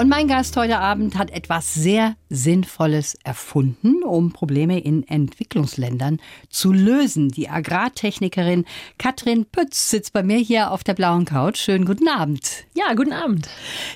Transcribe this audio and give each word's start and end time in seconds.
Und 0.00 0.08
mein 0.08 0.28
Gast 0.28 0.56
heute 0.56 0.78
Abend 0.78 1.18
hat 1.18 1.30
etwas 1.30 1.74
sehr 1.74 2.16
Sinnvolles 2.30 3.18
erfunden, 3.22 4.02
um 4.02 4.32
Probleme 4.32 4.78
in 4.80 5.06
Entwicklungsländern 5.06 6.20
zu 6.48 6.72
lösen. 6.72 7.28
Die 7.28 7.50
Agrartechnikerin 7.50 8.64
Katrin 8.96 9.44
Pütz 9.44 9.90
sitzt 9.90 10.14
bei 10.14 10.22
mir 10.22 10.38
hier 10.38 10.70
auf 10.70 10.84
der 10.84 10.94
blauen 10.94 11.26
Couch. 11.26 11.58
Schönen 11.58 11.84
guten 11.84 12.08
Abend. 12.08 12.64
Ja, 12.74 12.94
guten 12.94 13.12
Abend. 13.12 13.46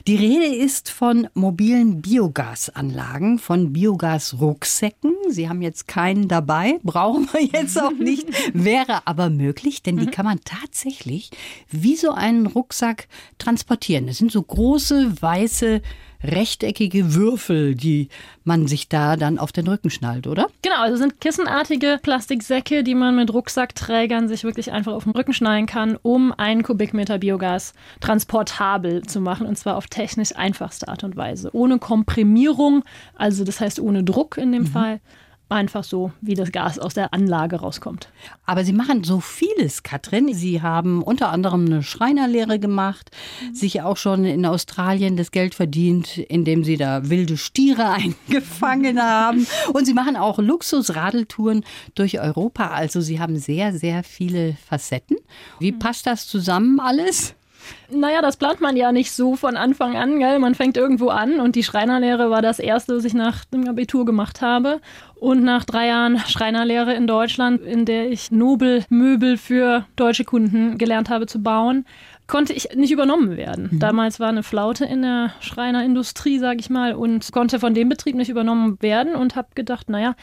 Die 0.07 0.17
Rede 0.17 0.55
ist 0.55 0.91
von 0.91 1.27
mobilen 1.33 2.03
Biogasanlagen, 2.03 3.39
von 3.39 3.73
Biogasrucksäcken. 3.73 5.15
Sie 5.31 5.49
haben 5.49 5.63
jetzt 5.63 5.89
keinen 5.89 6.29
dabei, 6.29 6.81
brauchen 6.83 7.31
wir 7.33 7.47
jetzt 7.47 7.81
auch 7.81 7.93
nicht, 7.93 8.27
wäre 8.53 9.07
aber 9.07 9.31
möglich, 9.31 9.83
denn 9.83 9.97
die 9.97 10.09
kann 10.09 10.27
man 10.27 10.41
tatsächlich 10.45 11.31
wie 11.71 11.97
so 11.97 12.11
einen 12.11 12.45
Rucksack 12.45 13.09
transportieren. 13.39 14.07
Das 14.07 14.19
sind 14.19 14.31
so 14.31 14.43
große 14.43 15.23
weiße 15.23 15.81
rechteckige 16.25 17.15
Würfel, 17.15 17.75
die 17.75 18.09
man 18.45 18.67
sich 18.67 18.89
da 18.89 19.17
dann 19.17 19.39
auf 19.39 19.53
den 19.53 19.67
Rücken 19.67 19.91
schnallt, 19.91 20.27
oder? 20.27 20.49
Genau, 20.63 20.81
also 20.81 20.97
sind 20.97 21.21
kissenartige 21.21 21.99
Plastiksäcke, 22.03 22.83
die 22.83 22.95
man 22.95 23.17
mit 23.17 23.33
Rucksackträgern 23.33 24.29
sich 24.29 24.45
wirklich 24.45 24.73
einfach 24.73 24.93
auf 24.93 25.05
den 25.05 25.13
Rücken 25.13 25.33
schnallen 25.33 25.67
kann, 25.67 25.99
um 26.03 26.33
einen 26.33 26.63
Kubikmeter 26.63 27.19
Biogas 27.19 27.75
transportabel 28.01 29.03
zu 29.03 29.21
machen 29.21 29.47
und 29.47 29.57
zwar 29.57 29.77
auf 29.77 29.87
technisch 29.87 30.35
einfachste 30.37 30.89
Art 30.89 31.05
und 31.05 31.17
Weise. 31.17 31.51
Ohne 31.53 31.79
Komprimierung, 31.79 32.85
also 33.15 33.45
das 33.45 33.61
heißt 33.61 33.81
ohne 33.81 34.05
Druck 34.05 34.39
in 34.39 34.53
dem 34.53 34.63
mhm. 34.63 34.67
Fall 34.69 35.01
einfach 35.49 35.85
so, 35.85 36.13
wie 36.21 36.35
das 36.35 36.53
Gas 36.53 36.79
aus 36.79 36.95
der 36.95 37.13
Anlage 37.13 37.57
rauskommt. 37.57 38.09
Aber 38.47 38.65
Sie 38.65 38.73
machen 38.73 39.05
so 39.05 39.21
vieles, 39.21 39.83
Katrin. 39.83 40.33
Sie 40.33 40.63
haben 40.63 41.03
unter 41.03 41.31
anderem 41.31 41.67
eine 41.67 41.83
Schreinerlehre 41.83 42.59
gemacht, 42.59 43.11
sich 43.53 43.83
auch 43.83 43.97
schon 43.97 44.25
in 44.25 44.47
Australien 44.47 45.17
das 45.17 45.31
Geld 45.31 45.55
verdient, 45.55 46.19
indem 46.19 46.65
Sie 46.65 46.77
da 46.77 47.09
wilde 47.09 47.37
Stiere 47.37 47.89
eingefangen 47.91 49.01
haben. 49.01 49.47
Und 49.73 49.85
Sie 49.87 49.95
machen 49.95 50.17
auch 50.17 50.39
Luxusradeltouren 50.39 51.65
durch 51.95 52.21
Europa. 52.21 52.69
Also 52.69 53.01
Sie 53.01 53.21
haben 53.21 53.37
sehr, 53.37 53.73
sehr 53.73 54.03
viele 54.03 54.57
Facetten. 54.69 55.17
Wie 55.61 55.73
passt 55.73 56.07
das 56.07 56.27
zusammen 56.27 56.81
alles? 56.81 57.35
Naja, 57.91 58.23
das 58.23 58.37
plant 58.37 58.61
man 58.61 58.77
ja 58.77 58.93
nicht 58.93 59.13
so 59.13 59.37
von 59.37 59.57
Anfang 59.57 59.97
an, 59.97 60.19
gell? 60.19 60.39
Man 60.39 60.55
fängt 60.55 60.77
irgendwo 60.77 61.09
an 61.09 61.41
und 61.41 61.57
die 61.57 61.65
Schreinerlehre 61.65 62.31
war 62.31 62.43
das 62.43 62.59
erste, 62.59 62.97
was 62.97 63.05
ich 63.05 63.15
nach 63.15 63.45
dem 63.47 63.69
Abitur 63.69 64.05
gemacht 64.05 64.41
habe. 64.41 64.81
Und 65.15 65.43
nach 65.43 65.65
drei 65.65 65.87
Jahren 65.87 66.19
Schreinerlehre 66.19 66.95
in 66.95 67.07
Deutschland, 67.07 67.63
in 67.63 67.85
der 67.85 68.11
ich 68.11 68.31
Nobelmöbel 68.31 69.39
für 69.39 69.87
deutsche 69.97 70.25
Kunden 70.25 70.77
gelernt 70.77 71.09
habe 71.09 71.27
zu 71.27 71.43
bauen, 71.43 71.87
konnte 72.27 72.53
ich 72.53 72.75
nicht 72.75 72.91
übernommen 72.91 73.37
werden. 73.37 73.69
Mhm. 73.73 73.79
Damals 73.79 74.19
war 74.21 74.29
eine 74.29 74.43
Flaute 74.43 74.85
in 74.85 75.03
der 75.03 75.33
Schreinerindustrie, 75.41 76.39
sage 76.39 76.61
ich 76.61 76.71
mal, 76.71 76.95
und 76.95 77.33
konnte 77.33 77.59
von 77.59 77.75
dem 77.75 77.89
Betrieb 77.89 78.17
nicht 78.17 78.31
übernommen 78.31 78.79
werden 78.81 79.15
und 79.15 79.37
habe 79.37 79.49
gedacht, 79.55 79.89
naja, 79.89 80.15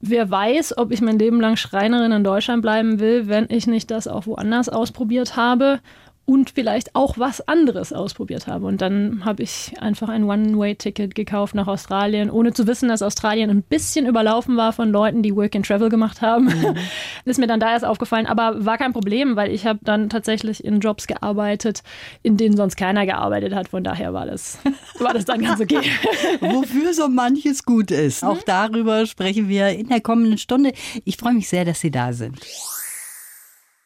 wer 0.00 0.30
weiß, 0.30 0.76
ob 0.78 0.90
ich 0.92 1.00
mein 1.00 1.18
Leben 1.18 1.40
lang 1.40 1.56
Schreinerin 1.56 2.12
in 2.12 2.24
Deutschland 2.24 2.62
bleiben 2.62 3.00
will, 3.00 3.28
wenn 3.28 3.46
ich 3.48 3.66
nicht 3.66 3.90
das 3.90 4.08
auch 4.08 4.26
woanders 4.26 4.68
ausprobiert 4.68 5.36
habe 5.36 5.80
und 6.26 6.50
vielleicht 6.50 6.94
auch 6.94 7.18
was 7.18 7.46
anderes 7.46 7.92
ausprobiert 7.92 8.46
habe. 8.46 8.66
Und 8.66 8.80
dann 8.80 9.24
habe 9.24 9.42
ich 9.42 9.72
einfach 9.80 10.08
ein 10.08 10.24
One-Way-Ticket 10.24 11.14
gekauft 11.14 11.54
nach 11.54 11.66
Australien, 11.66 12.30
ohne 12.30 12.52
zu 12.52 12.66
wissen, 12.66 12.88
dass 12.88 13.02
Australien 13.02 13.50
ein 13.50 13.62
bisschen 13.62 14.06
überlaufen 14.06 14.56
war 14.56 14.72
von 14.72 14.90
Leuten, 14.90 15.22
die 15.22 15.36
Work 15.36 15.54
and 15.54 15.66
Travel 15.66 15.90
gemacht 15.90 16.22
haben. 16.22 16.46
Mhm. 16.46 16.76
ist 17.24 17.38
mir 17.38 17.46
dann 17.46 17.60
da 17.60 17.72
erst 17.72 17.84
aufgefallen, 17.84 18.26
aber 18.26 18.64
war 18.64 18.78
kein 18.78 18.92
Problem, 18.92 19.36
weil 19.36 19.50
ich 19.52 19.66
habe 19.66 19.80
dann 19.82 20.08
tatsächlich 20.08 20.64
in 20.64 20.80
Jobs 20.80 21.06
gearbeitet, 21.06 21.82
in 22.22 22.36
denen 22.36 22.56
sonst 22.56 22.76
keiner 22.76 23.04
gearbeitet 23.04 23.54
hat. 23.54 23.68
Von 23.68 23.84
daher 23.84 24.14
war 24.14 24.24
das, 24.24 24.58
war 24.98 25.12
das 25.12 25.26
dann 25.26 25.42
ganz 25.42 25.60
okay. 25.60 25.80
Wofür 26.40 26.94
so 26.94 27.08
manches 27.08 27.64
gut 27.64 27.90
ist. 27.90 28.22
Mhm. 28.22 28.28
Auch 28.28 28.42
darüber 28.42 29.06
sprechen 29.06 29.48
wir 29.48 29.68
in 29.68 29.88
der 29.88 30.00
kommenden 30.00 30.38
Stunde. 30.38 30.72
Ich 31.04 31.18
freue 31.18 31.34
mich 31.34 31.48
sehr, 31.48 31.64
dass 31.66 31.80
Sie 31.80 31.90
da 31.90 32.12
sind. 32.12 32.40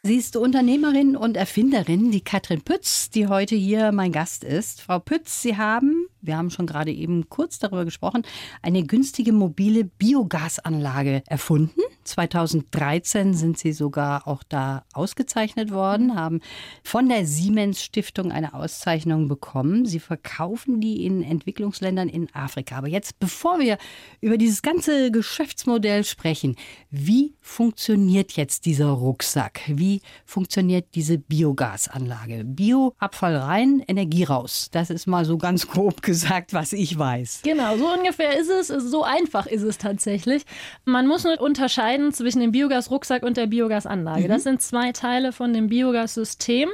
Sie 0.08 0.16
ist 0.16 0.36
Unternehmerin 0.36 1.16
und 1.16 1.36
Erfinderin, 1.36 2.10
die 2.10 2.22
Katrin 2.22 2.62
Pütz, 2.62 3.10
die 3.10 3.26
heute 3.26 3.54
hier 3.56 3.92
mein 3.92 4.10
Gast 4.10 4.42
ist. 4.42 4.80
Frau 4.80 5.00
Pütz, 5.00 5.42
Sie 5.42 5.58
haben 5.58 6.08
wir 6.20 6.36
haben 6.36 6.50
schon 6.50 6.66
gerade 6.66 6.92
eben 6.92 7.28
kurz 7.28 7.58
darüber 7.58 7.84
gesprochen, 7.84 8.22
eine 8.62 8.84
günstige 8.84 9.32
mobile 9.32 9.84
Biogasanlage 9.84 11.22
erfunden. 11.26 11.80
2013 12.08 13.34
sind 13.34 13.58
sie 13.58 13.72
sogar 13.72 14.26
auch 14.26 14.42
da 14.42 14.84
ausgezeichnet 14.92 15.72
worden, 15.72 16.14
haben 16.14 16.40
von 16.82 17.08
der 17.08 17.26
Siemens 17.26 17.82
Stiftung 17.82 18.32
eine 18.32 18.54
Auszeichnung 18.54 19.28
bekommen. 19.28 19.86
Sie 19.86 20.00
verkaufen 20.00 20.80
die 20.80 21.04
in 21.04 21.22
Entwicklungsländern 21.22 22.08
in 22.08 22.32
Afrika. 22.34 22.76
Aber 22.78 22.88
jetzt, 22.88 23.18
bevor 23.18 23.58
wir 23.58 23.78
über 24.20 24.38
dieses 24.38 24.62
ganze 24.62 25.10
Geschäftsmodell 25.10 26.04
sprechen, 26.04 26.56
wie 26.90 27.34
funktioniert 27.40 28.32
jetzt 28.32 28.66
dieser 28.66 28.88
Rucksack? 28.88 29.60
Wie 29.66 30.00
funktioniert 30.24 30.94
diese 30.94 31.18
Biogasanlage? 31.18 32.44
Bioabfall 32.44 33.36
rein, 33.36 33.82
Energie 33.86 34.24
raus. 34.24 34.68
Das 34.72 34.90
ist 34.90 35.06
mal 35.06 35.24
so 35.24 35.38
ganz 35.38 35.66
grob 35.66 36.02
gesagt, 36.08 36.52
was 36.52 36.72
ich 36.72 36.98
weiß. 36.98 37.40
Genau, 37.44 37.76
so 37.76 37.92
ungefähr 37.92 38.38
ist 38.38 38.50
es. 38.50 38.68
So 38.68 39.04
einfach 39.04 39.46
ist 39.46 39.62
es 39.62 39.78
tatsächlich. 39.78 40.44
Man 40.84 41.06
muss 41.06 41.24
nur 41.24 41.40
unterscheiden 41.40 41.97
zwischen 42.12 42.40
dem 42.40 42.52
Biogasrucksack 42.52 43.22
und 43.22 43.36
der 43.36 43.46
Biogasanlage. 43.46 44.24
Mhm. 44.24 44.28
Das 44.28 44.42
sind 44.42 44.62
zwei 44.62 44.92
Teile 44.92 45.32
von 45.32 45.52
dem 45.52 45.68
Biogassystem 45.68 46.68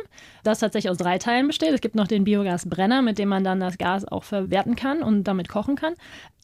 das 0.44 0.58
tatsächlich 0.58 0.90
aus 0.90 0.98
drei 0.98 1.18
Teilen 1.18 1.46
besteht. 1.46 1.72
Es 1.72 1.80
gibt 1.80 1.94
noch 1.94 2.06
den 2.06 2.24
Biogasbrenner, 2.24 3.02
mit 3.02 3.18
dem 3.18 3.28
man 3.28 3.44
dann 3.44 3.60
das 3.60 3.78
Gas 3.78 4.06
auch 4.06 4.24
verwerten 4.24 4.76
kann 4.76 5.02
und 5.02 5.24
damit 5.24 5.48
kochen 5.48 5.74
kann. 5.74 5.94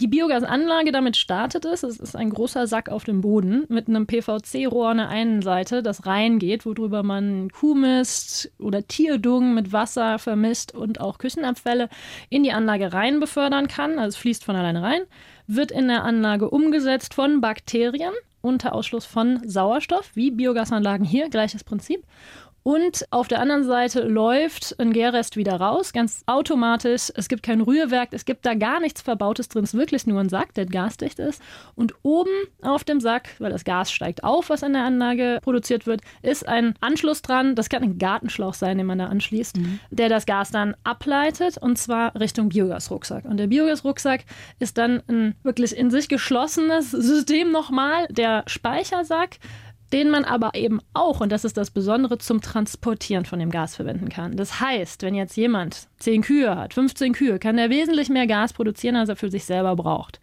Die 0.01 0.09
Biogasanlage, 0.09 0.91
damit 0.91 1.17
startet 1.17 1.67
es. 1.67 1.83
Es 1.83 2.01
ist 2.01 2.17
ein 2.17 2.31
großer 2.31 2.67
Sack 2.67 2.89
auf 2.89 3.05
dem 3.05 3.21
Boden 3.21 3.67
mit 3.69 3.89
einem 3.89 4.07
PVC-Rohr 4.07 4.89
an 4.89 4.97
der 4.97 5.09
einen 5.11 5.43
Seite, 5.43 5.83
das 5.83 6.07
reingeht, 6.07 6.65
worüber 6.65 7.03
man 7.03 7.51
Kuhmist 7.51 8.51
oder 8.59 8.87
Tierdung 8.87 9.55
mit 9.55 9.73
Wasser 9.73 10.19
vermisst 10.19 10.75
und 10.75 11.01
auch 11.01 11.19
Küchenabfälle 11.19 11.89
in 12.31 12.43
die 12.43 12.53
Anlage 12.53 12.93
rein 12.93 13.21
befördern 13.21 13.69
kann. 13.69 13.99
Also 13.99 14.09
es 14.09 14.17
fließt 14.17 14.45
von 14.45 14.57
alleine 14.57 14.83
rein, 14.83 15.03
wird 15.47 15.71
in 15.71 15.89
der 15.89 16.05
Anlage 16.05 16.49
umgesetzt 16.49 17.13
von 17.13 17.43
Bakterien 17.43 18.13
unter 18.41 18.75
Ausschluss 18.75 19.07
von 19.07 19.41
Sauerstoff, 19.49 20.11
wie 20.15 20.31
Biogasanlagen 20.31 21.07
hier, 21.07 21.29
gleiches 21.29 21.65
Prinzip. 21.65 22.05
Und 22.63 23.07
auf 23.11 23.29
der 23.29 23.41
anderen 23.41 23.65
Seite 23.65 24.03
läuft 24.03 24.79
ein 24.79 24.93
Gärrest 24.93 25.37
wieder 25.37 25.57
raus, 25.57 25.93
ganz 25.93 26.23
automatisch. 26.27 27.11
Es 27.15 27.29
gibt 27.29 27.43
kein 27.43 27.63
Rührwerk, 27.63 28.11
es 28.13 28.25
gibt 28.25 28.45
da 28.45 28.55
gar 28.55 28.81
nichts 28.81 29.01
Verbautes 29.01 29.49
drin. 29.49 29.65
Es 29.65 29.73
ist 29.73 29.81
wirklich 29.81 30.07
nur 30.07 30.21
ein 30.21 30.29
Sack, 30.29 30.53
der 30.55 30.67
gasdicht 30.67 31.19
ist. 31.19 31.41
Und 31.75 31.95
oben 32.03 32.31
auf 32.61 32.85
dem 32.85 33.01
Sack, 33.01 33.31
weil 33.39 33.51
das 33.51 33.65
Gas 33.65 33.91
steigt 33.91 34.25
auf, 34.25 34.51
was 34.51 34.63
in 34.63 34.75
der 34.75 34.85
Anlage 34.85 35.39
produziert 35.43 35.87
wird, 35.87 36.03
ist 36.23 36.47
ein 36.47 36.75
Anschluss 36.81 37.23
dran. 37.23 37.55
Das 37.55 37.71
kann 37.71 37.83
ein 37.83 37.99
Gartenschlauch 37.99 38.55
sein, 38.55 38.77
den 38.77 38.87
man 38.87 38.99
da 38.99 39.07
anschließt, 39.07 39.57
mhm. 39.57 39.81
der 39.91 40.11
das 40.11 40.27
Gas 40.27 40.51
dann 40.51 40.77
ableitet 40.85 41.57
und 41.57 41.79
zwar 41.79 42.15
Richtung 42.21 42.51
Biogasrucksack. 42.51 43.25
Und 43.25 43.39
der 43.39 43.47
Biogasrucksack 43.47 44.25
ist 44.59 44.77
dann 44.77 45.03
ein 45.09 45.35
wirklich 45.43 45.75
in 45.77 45.91
sich 45.91 46.09
geschlossenes 46.09 46.91
System 46.91 47.53
nochmal. 47.53 48.07
Der 48.11 48.45
Speichersack 48.47 49.39
den 49.93 50.11
man 50.11 50.25
aber 50.25 50.55
eben 50.55 50.81
auch, 50.95 51.21
und 51.21 51.31
das 51.31 51.45
ist 51.45 51.57
das 51.57 51.71
Besondere, 51.71 52.19
zum 52.19 52.41
Transportieren 52.41 53.25
von 53.25 53.39
dem 53.39 53.51
Gas 53.51 53.77
verwenden 53.77 54.09
kann. 54.09 54.37
Das 54.37 54.61
heißt, 54.61 55.03
wenn 55.03 55.15
jetzt 55.15 55.37
jemand 55.37 55.89
10 55.99 56.23
Kühe 56.23 56.57
hat, 56.57 56.75
15 56.75 57.13
Kühe, 57.13 57.39
kann 57.39 57.59
er 57.59 57.71
wesentlich 57.71 58.09
mehr 58.09 58.27
Gas 58.27 58.53
produzieren, 58.53 58.97
als 58.97 59.09
er 59.09 59.17
für 59.17 59.31
sich 59.31 59.45
selber 59.45 59.77
braucht. 59.77 60.21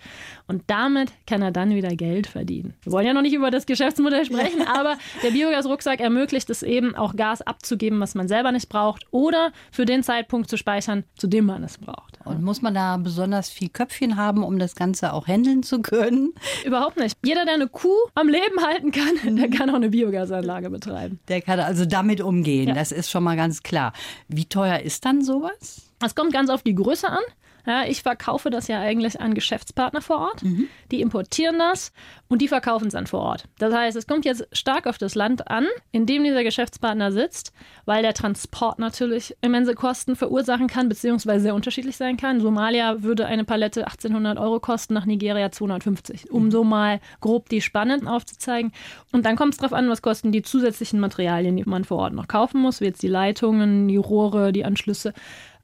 Und 0.47 0.63
damit 0.67 1.11
kann 1.25 1.41
er 1.41 1.52
dann 1.52 1.75
wieder 1.75 1.96
Geld 1.96 2.28
verdienen. 2.28 2.75
Wir 2.84 2.91
wollen 2.91 3.05
ja 3.05 3.14
noch 3.14 3.22
nicht 3.22 3.35
über 3.35 3.52
das 3.52 3.66
Geschäftsmodell 3.66 4.25
sprechen, 4.25 4.66
aber 4.67 4.97
der 5.23 5.31
Biogasrucksack 5.31 5.99
ermöglicht 5.99 6.49
es 6.49 6.63
eben 6.63 6.96
auch 6.96 7.16
Gas 7.16 7.41
abzugeben, 7.41 7.99
was 7.99 8.16
man 8.16 8.28
selber 8.28 8.52
nicht 8.52 8.70
braucht 8.70 9.05
oder 9.11 9.52
für 9.72 9.85
den 9.85 10.03
Zeitpunkt 10.03 10.49
zu 10.49 10.58
speichern, 10.58 11.03
zu 11.17 11.28
dem 11.28 11.46
man 11.46 11.63
es 11.63 11.78
braucht. 11.78 12.16
Und 12.28 12.44
muss 12.44 12.62
man 12.62 12.74
da 12.74 12.97
besonders 12.97 13.50
viel 13.50 13.70
Köpfchen 13.70 14.18
haben, 14.18 14.44
um 14.44 14.59
das 14.59 14.76
Ganze 14.76 15.14
auch 15.14 15.28
handeln 15.28 15.64
zu 15.64 15.82
können? 15.82 16.34
Überhaupt 16.66 16.97
nicht. 16.97 17.18
Jeder, 17.24 17.46
der 17.46 17.56
eine 17.56 17.68
Kuh 17.68 17.96
am 18.16 18.28
Leben 18.28 18.66
halten 18.66 18.91
kann, 18.91 19.35
der 19.38 19.50
kann 19.50 19.70
auch 19.70 19.76
eine 19.76 19.90
Biogasanlage 19.90 20.70
betreiben. 20.70 21.20
Der 21.28 21.41
kann 21.41 21.59
also 21.59 21.85
damit 21.85 22.22
umgehen. 22.22 22.70
Ja. 22.70 22.74
Das 22.74 22.91
ist 22.91 23.09
schon 23.09 23.24
mal 23.24 23.35
ganz 23.35 23.64
klar. 23.64 23.94
Wie 24.28 24.46
teuer 24.46 24.79
ist 24.79 25.06
dann 25.06 25.24
sowas? 25.24 25.88
Es 26.03 26.14
kommt 26.14 26.32
ganz 26.32 26.50
auf 26.50 26.62
die 26.62 26.76
Größe 26.76 27.09
an. 27.09 27.24
Ja, 27.67 27.84
ich 27.85 28.02
verkaufe 28.02 28.49
das 28.49 28.69
ja 28.69 28.79
eigentlich 28.79 29.19
an 29.19 29.34
Geschäftspartner 29.34 30.02
vor 30.02 30.19
Ort. 30.19 30.41
Mhm. 30.41 30.69
Die 30.90 31.02
importieren 31.02 31.59
das 31.59 31.91
und 32.29 32.41
die 32.41 32.47
verkaufen 32.47 32.87
es 32.87 32.93
dann 32.93 33.08
vor 33.08 33.19
Ort. 33.19 33.43
Das 33.59 33.73
heißt, 33.73 33.97
es 33.97 34.08
kommt 34.08 34.23
jetzt 34.23 34.47
stark 34.53 34.87
auf 34.87 34.97
das 34.97 35.16
Land 35.16 35.52
an, 35.52 35.67
in 35.91 36.05
dem 36.05 36.23
dieser 36.23 36.46
Geschäftspartner 36.46 37.11
sitzt, 37.11 37.52
weil 37.84 38.03
der 38.03 38.14
Transport 38.14 38.79
natürlich 38.79 39.35
immense 39.41 39.75
Kosten 39.75 40.16
verursachen 40.16 40.67
kann, 40.67 40.87
beziehungsweise 40.87 41.41
sehr 41.41 41.55
unterschiedlich 41.55 41.97
sein 41.97 42.16
kann. 42.16 42.40
Somalia 42.40 43.03
würde 43.03 43.25
eine 43.25 43.43
Palette 43.43 43.85
1800 43.85 44.37
Euro 44.37 44.61
kosten, 44.61 44.93
nach 44.93 45.05
Nigeria 45.05 45.52
250, 45.52 46.31
um 46.31 46.52
so 46.52 46.63
mal 46.63 47.02
grob 47.20 47.49
die 47.49 47.59
Spannen 47.59 48.08
aufzuzeigen. 48.08 48.72
Und 49.11 49.25
dann 49.25 49.35
kommt 49.35 49.55
es 49.55 49.59
darauf 49.59 49.73
an, 49.73 49.90
was 49.90 50.02
kosten 50.02 50.31
die 50.31 50.41
zusätzlichen 50.41 51.02
Materialien, 51.02 51.58
die 51.58 51.66
man 51.66 51.84
vor 51.84 51.97
Ort 51.97 52.13
noch 52.13 52.29
kaufen 52.29 52.61
muss, 52.61 52.79
wie 52.79 52.85
jetzt 52.85 53.03
die 53.03 53.09
Leitungen, 53.09 53.90
die 53.90 53.97
Rohre, 53.97 54.53
die 54.53 54.63
Anschlüsse 54.63 55.13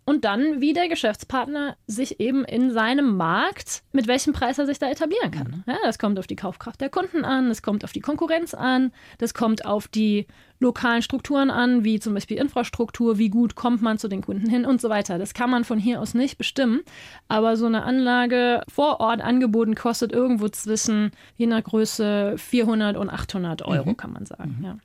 und 0.06 0.26
dann, 0.26 0.60
wie 0.62 0.74
der 0.74 0.90
Geschäftspartner 0.90 1.78
sich 1.88 2.20
eben 2.20 2.44
in 2.46 2.72
seinem 2.72 3.16
Markt, 3.16 3.84
mit 3.92 4.08
welchem 4.08 4.34
Preis 4.34 4.60
er 4.60 4.66
sich 4.66 4.80
da 4.80 4.90
etablieren 4.90 5.32
kann. 5.32 5.64
Ja, 5.66 5.78
das 5.84 6.00
kommt 6.00 6.20
auf 6.20 6.28
die 6.28 6.36
Kaufkraft 6.36 6.82
der 6.82 6.90
Kunden 6.90 7.24
an, 7.24 7.50
es 7.50 7.62
kommt 7.62 7.84
auf 7.84 7.92
die 7.92 8.02
Konkurrenz 8.02 8.54
an, 8.54 8.92
das 9.18 9.34
kommt 9.34 9.66
auf 9.66 9.88
die 9.88 10.28
lokalen 10.64 11.02
Strukturen 11.02 11.52
an, 11.52 11.84
wie 11.84 12.00
zum 12.00 12.16
Beispiel 12.16 12.38
Infrastruktur, 12.38 13.20
wie 13.20 13.30
gut 13.30 13.56
kommt 13.56 13.82
man 13.82 14.00
zu 14.00 14.08
den 14.08 14.22
Kunden 14.22 14.50
hin 14.50 14.66
und 14.66 14.82
so 14.82 14.90
weiter. 14.90 15.20
Das 15.20 15.34
kann 15.34 15.50
man 15.50 15.64
von 15.64 15.78
hier 15.78 16.02
aus 16.02 16.16
nicht 16.16 16.38
bestimmen, 16.38 16.82
aber 17.28 17.56
so 17.58 17.68
eine 17.68 17.84
Anlage 17.84 18.64
vor 18.68 19.00
Ort 19.00 19.22
angeboten 19.22 19.76
kostet 19.76 20.12
irgendwo 20.12 20.50
zwischen, 20.50 21.12
je 21.36 21.46
nach 21.46 21.64
Größe, 21.64 22.36
400 22.38 22.98
und 22.98 23.10
800 23.10 23.62
Euro, 23.64 23.92
mhm. 23.92 23.98
kann 23.98 24.14
man 24.14 24.26
sagen. 24.26 24.56
Mhm. 24.60 24.66
Ja. 24.66 24.78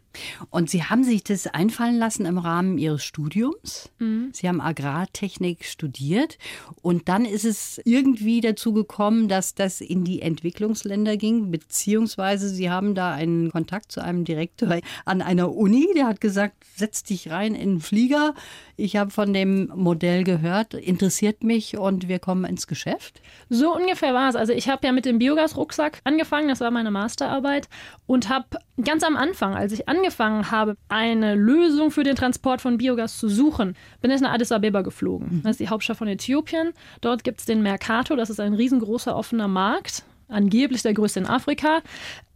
Und 0.51 0.71
Sie 0.71 0.85
haben 0.85 1.05
sich 1.05 1.23
das 1.23 1.47
einfallen 1.47 1.99
lassen 1.99 2.27
im 2.27 2.39
Rahmen 2.39 2.79
Ihres 2.79 3.05
Studiums. 3.05 3.91
Mhm. 3.99 4.31
Sie 4.33 4.49
haben 4.49 4.61
Agrartechnik 4.61 5.65
studiert 5.65 6.39
und 6.83 7.09
dann 7.09 7.25
ist 7.25 7.45
es 7.45 7.81
irgendwie 7.85 8.41
dazu 8.41 8.73
gekommen, 8.73 9.29
dass 9.29 9.55
das 9.55 9.81
in 9.81 10.05
die 10.05 10.23
Entwicklungsländer 10.23 11.17
ging, 11.17 11.51
beziehungsweise 11.51 12.49
Sie 12.49 12.71
haben 12.71 12.95
da 12.95 13.13
einen 13.15 13.51
Kontakt 13.51 13.93
zu 13.93 14.03
einem 14.03 14.25
Direktor 14.25 14.79
an 15.05 15.23
einer 15.23 15.55
Uni, 15.55 15.68
der 15.95 16.07
hat 16.07 16.21
gesagt, 16.21 16.55
setz 16.77 17.03
dich 17.03 17.31
rein 17.31 17.55
in 17.55 17.75
den 17.75 17.81
Flieger. 17.81 18.35
Ich 18.77 18.97
habe 18.97 19.11
von 19.11 19.33
dem 19.33 19.71
Modell 19.75 20.25
gehört, 20.25 20.75
interessiert 20.75 21.43
mich 21.43 21.77
und 21.77 22.09
wir 22.09 22.19
kommen 22.19 22.45
ins 22.45 22.67
Geschäft. 22.67 23.21
So 23.49 23.75
ungefähr 23.75 24.15
war 24.15 24.29
es. 24.29 24.37
Also 24.37 24.53
ich 24.53 24.69
habe 24.69 24.87
ja 24.87 24.93
mit 24.93 25.05
dem 25.05 25.19
Biogas-Rucksack 25.19 26.01
angefangen, 26.05 26.49
das 26.49 26.61
war 26.61 26.71
meine 26.71 26.91
Masterarbeit 26.91 27.69
und 28.07 28.29
habe 28.29 28.59
ganz 28.83 29.03
am 29.03 29.17
Anfang, 29.17 29.55
als 29.55 29.73
ich 29.73 29.89
angefangen 29.89 30.51
habe, 30.51 30.77
eine 30.89 31.35
Lösung 31.35 31.91
für 31.91 32.05
den 32.05 32.17
Transport 32.17 32.61
von 32.61 32.79
Biogas 32.79 33.19
zu 33.19 33.29
suchen, 33.29 33.77
bin 34.01 34.11
ich 34.11 34.21
nach 34.21 34.33
Addis 34.33 34.53
Abeba 34.53 34.83
geflogen. 34.83 35.39
Mhm. 35.39 35.43
Das 35.43 35.53
ist 35.53 35.61
die 35.61 35.69
Hauptstadt 35.69 35.97
von 35.97 36.09
Äthiopien. 36.09 36.73
Dort 37.01 37.25
gibt 37.25 37.41
es 37.41 37.47
den 37.47 37.63
Mercato, 37.63 38.17
das 38.17 38.31
ist 38.31 38.41
ein 38.41 38.55
riesengroßer 38.55 39.17
offener 39.17 39.49
Markt 39.49 40.05
angeblich 40.29 40.83
der 40.83 40.95
größte 40.95 41.21
in 41.21 41.27
Afrika 41.27 41.81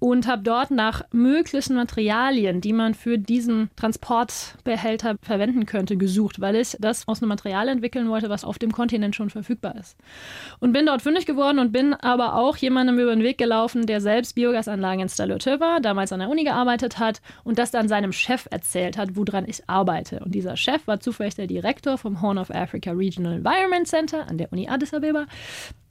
und 0.03 0.27
habe 0.27 0.43
dort 0.43 0.73
nach 0.73 1.03
möglichen 1.13 1.77
Materialien, 1.77 2.61
die 2.61 2.73
man 2.73 2.95
für 2.95 3.19
diesen 3.19 3.71
Transportbehälter 3.77 5.15
verwenden 5.23 5.65
könnte, 5.65 5.97
gesucht, 5.97 6.41
weil 6.41 6.57
ich 6.57 6.77
das 6.81 7.07
aus 7.07 7.23
einem 7.23 7.29
Material 7.29 7.69
entwickeln 7.69 8.09
wollte, 8.09 8.29
was 8.29 8.43
auf 8.43 8.59
dem 8.59 8.73
Kontinent 8.73 9.15
schon 9.15 9.31
verfügbar 9.31 9.77
ist. 9.77 9.97
Und 10.59 10.73
bin 10.73 10.87
dort 10.87 11.03
fündig 11.03 11.25
geworden 11.25 11.61
und 11.61 11.71
bin 11.71 11.95
aber 11.95 12.35
auch 12.35 12.57
jemandem 12.57 12.99
über 12.99 13.15
den 13.15 13.23
Weg 13.23 13.39
gelaufen, 13.39 13.87
der 13.87 14.01
selbst 14.01 14.35
Biogasanlageninstallateur 14.35 15.61
war, 15.61 15.81
damals 15.81 16.11
an 16.11 16.19
der 16.19 16.31
Uni 16.31 16.43
gearbeitet 16.43 16.99
hat 16.99 17.23
und 17.45 17.61
das 17.61 17.71
dann 17.71 17.87
seinem 17.87 18.11
Chef 18.11 18.49
erzählt 18.51 18.99
hat, 18.99 19.11
woran 19.15 19.49
ich 19.49 19.63
arbeite. 19.69 20.19
Und 20.25 20.35
dieser 20.35 20.57
Chef 20.57 20.85
war 20.89 20.99
zufällig 20.99 21.37
der 21.37 21.47
Direktor 21.47 21.97
vom 21.97 22.21
Horn 22.21 22.39
of 22.39 22.51
Africa 22.51 22.91
Regional 22.91 23.35
Environment 23.35 23.87
Center 23.87 24.27
an 24.29 24.37
der 24.37 24.53
Uni 24.53 24.69
Addis 24.69 24.93
Abeba, 24.93 25.27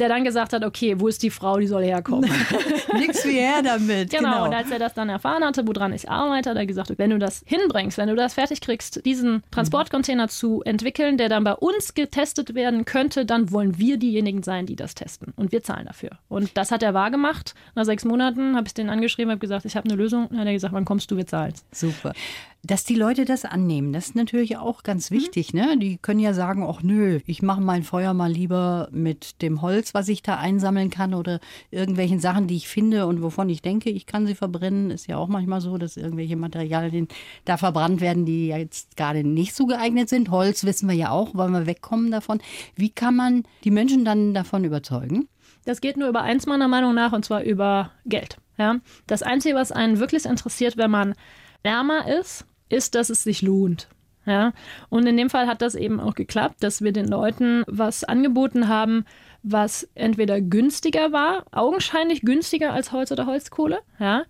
der 0.01 0.09
dann 0.09 0.25
gesagt 0.25 0.51
hat, 0.51 0.65
okay, 0.65 0.99
wo 0.99 1.07
ist 1.07 1.23
die 1.23 1.29
Frau, 1.29 1.59
die 1.59 1.67
soll 1.67 1.85
herkommen? 1.85 2.29
Nix 2.99 3.23
wie 3.25 3.39
her 3.39 3.61
damit 3.63 4.00
damit. 4.05 4.11
Genau. 4.11 4.31
genau. 4.31 4.45
Und 4.45 4.53
als 4.53 4.71
er 4.71 4.79
das 4.79 4.93
dann 4.93 5.09
erfahren 5.09 5.43
hatte, 5.43 5.67
woran 5.67 5.93
ich 5.93 6.09
arbeite, 6.09 6.49
hat 6.49 6.57
er 6.57 6.65
gesagt, 6.65 6.91
wenn 6.97 7.09
du 7.09 7.19
das 7.19 7.43
hinbringst, 7.45 7.97
wenn 7.97 8.09
du 8.09 8.15
das 8.15 8.33
fertig 8.33 8.61
kriegst, 8.61 9.05
diesen 9.05 9.43
Transportcontainer 9.51 10.23
mhm. 10.23 10.29
zu 10.29 10.61
entwickeln, 10.63 11.17
der 11.17 11.29
dann 11.29 11.43
bei 11.43 11.53
uns 11.53 11.93
getestet 11.93 12.55
werden 12.55 12.85
könnte, 12.85 13.25
dann 13.25 13.51
wollen 13.51 13.77
wir 13.77 13.97
diejenigen 13.97 14.43
sein, 14.43 14.65
die 14.65 14.75
das 14.75 14.95
testen. 14.95 15.33
Und 15.35 15.51
wir 15.51 15.63
zahlen 15.63 15.85
dafür. 15.85 16.11
Und 16.29 16.57
das 16.57 16.71
hat 16.71 16.83
er 16.83 16.93
wahrgemacht. 16.93 17.55
Nach 17.75 17.85
sechs 17.85 18.05
Monaten 18.05 18.55
habe 18.55 18.67
ich 18.67 18.73
den 18.73 18.89
angeschrieben, 18.89 19.31
habe 19.31 19.39
gesagt, 19.39 19.65
ich 19.65 19.75
habe 19.75 19.89
eine 19.89 19.95
Lösung. 19.95 20.27
Dann 20.29 20.39
hat 20.39 20.47
er 20.47 20.53
gesagt, 20.53 20.73
wann 20.73 20.85
kommst 20.85 21.11
du, 21.11 21.17
wir 21.17 21.27
zahlen. 21.27 21.53
Super. 21.71 22.13
Dass 22.63 22.83
die 22.83 22.95
Leute 22.95 23.25
das 23.25 23.43
annehmen, 23.43 23.91
das 23.91 24.09
ist 24.09 24.15
natürlich 24.15 24.57
auch 24.57 24.83
ganz 24.83 25.09
mhm. 25.09 25.15
wichtig. 25.15 25.53
Mhm. 25.53 25.59
Ne? 25.59 25.77
Die 25.79 25.97
können 25.97 26.19
ja 26.19 26.33
sagen, 26.33 26.63
ach 26.67 26.83
nö, 26.83 27.19
ich 27.25 27.41
mache 27.41 27.61
mein 27.61 27.81
Feuer 27.81 28.13
mal 28.13 28.31
lieber 28.31 28.87
mit 28.91 29.41
dem 29.41 29.63
Holz, 29.63 29.95
was 29.95 30.07
ich 30.09 30.21
da 30.21 30.37
einsammeln 30.37 30.91
kann 30.91 31.15
oder 31.15 31.39
irgendwelchen 31.71 32.19
Sachen, 32.19 32.45
die 32.45 32.57
ich 32.57 32.67
finde 32.67 33.07
und 33.07 33.23
wovon 33.23 33.49
ich 33.49 33.63
denke, 33.63 33.89
ich 33.89 34.05
kann 34.05 34.27
sie 34.27 34.35
verbrennen. 34.35 34.91
Ist 34.91 35.07
ja 35.07 35.17
auch 35.17 35.27
manchmal 35.27 35.59
so, 35.59 35.79
dass 35.79 35.97
irgendwelche 35.97 36.35
Materialien 36.35 37.07
da 37.45 37.57
verbrannt 37.57 37.99
werden, 37.99 38.25
die 38.25 38.47
jetzt 38.47 38.95
gerade 38.95 39.23
nicht 39.23 39.55
so 39.55 39.65
geeignet 39.65 40.07
sind. 40.07 40.29
Holz 40.29 40.63
wissen 40.63 40.87
wir 40.87 40.95
ja 40.95 41.09
auch, 41.09 41.33
wollen 41.33 41.53
wir 41.53 41.65
wegkommen 41.65 42.11
davon. 42.11 42.41
Wie 42.75 42.91
kann 42.91 43.15
man 43.15 43.43
die 43.63 43.71
Menschen 43.71 44.05
dann 44.05 44.35
davon 44.35 44.63
überzeugen? 44.65 45.27
Das 45.65 45.81
geht 45.81 45.97
nur 45.97 46.09
über 46.09 46.21
eins 46.21 46.45
meiner 46.45 46.67
Meinung 46.67 46.93
nach 46.93 47.11
und 47.11 47.25
zwar 47.25 47.41
über 47.41 47.91
Geld. 48.05 48.37
Ja? 48.57 48.77
Das 49.07 49.23
Einzige, 49.23 49.55
was 49.55 49.71
einen 49.71 49.99
wirklich 49.99 50.25
interessiert, 50.25 50.77
wenn 50.77 50.91
man 50.91 51.15
ärmer 51.63 52.07
ist, 52.07 52.45
ist, 52.71 52.95
dass 52.95 53.09
es 53.09 53.23
sich 53.23 53.41
lohnt. 53.41 53.87
Ja, 54.25 54.53
und 54.89 55.07
in 55.07 55.17
dem 55.17 55.31
Fall 55.31 55.47
hat 55.47 55.63
das 55.63 55.73
eben 55.73 55.99
auch 55.99 56.13
geklappt, 56.13 56.57
dass 56.59 56.83
wir 56.83 56.91
den 56.91 57.07
Leuten 57.07 57.63
was 57.65 58.03
angeboten 58.03 58.67
haben, 58.67 59.05
was 59.41 59.89
entweder 59.95 60.41
günstiger 60.41 61.11
war, 61.11 61.45
augenscheinlich 61.51 62.21
günstiger 62.21 62.71
als 62.71 62.91
Holz 62.91 63.11
oder 63.11 63.25
Holzkohle, 63.25 63.79
ja. 63.99 64.23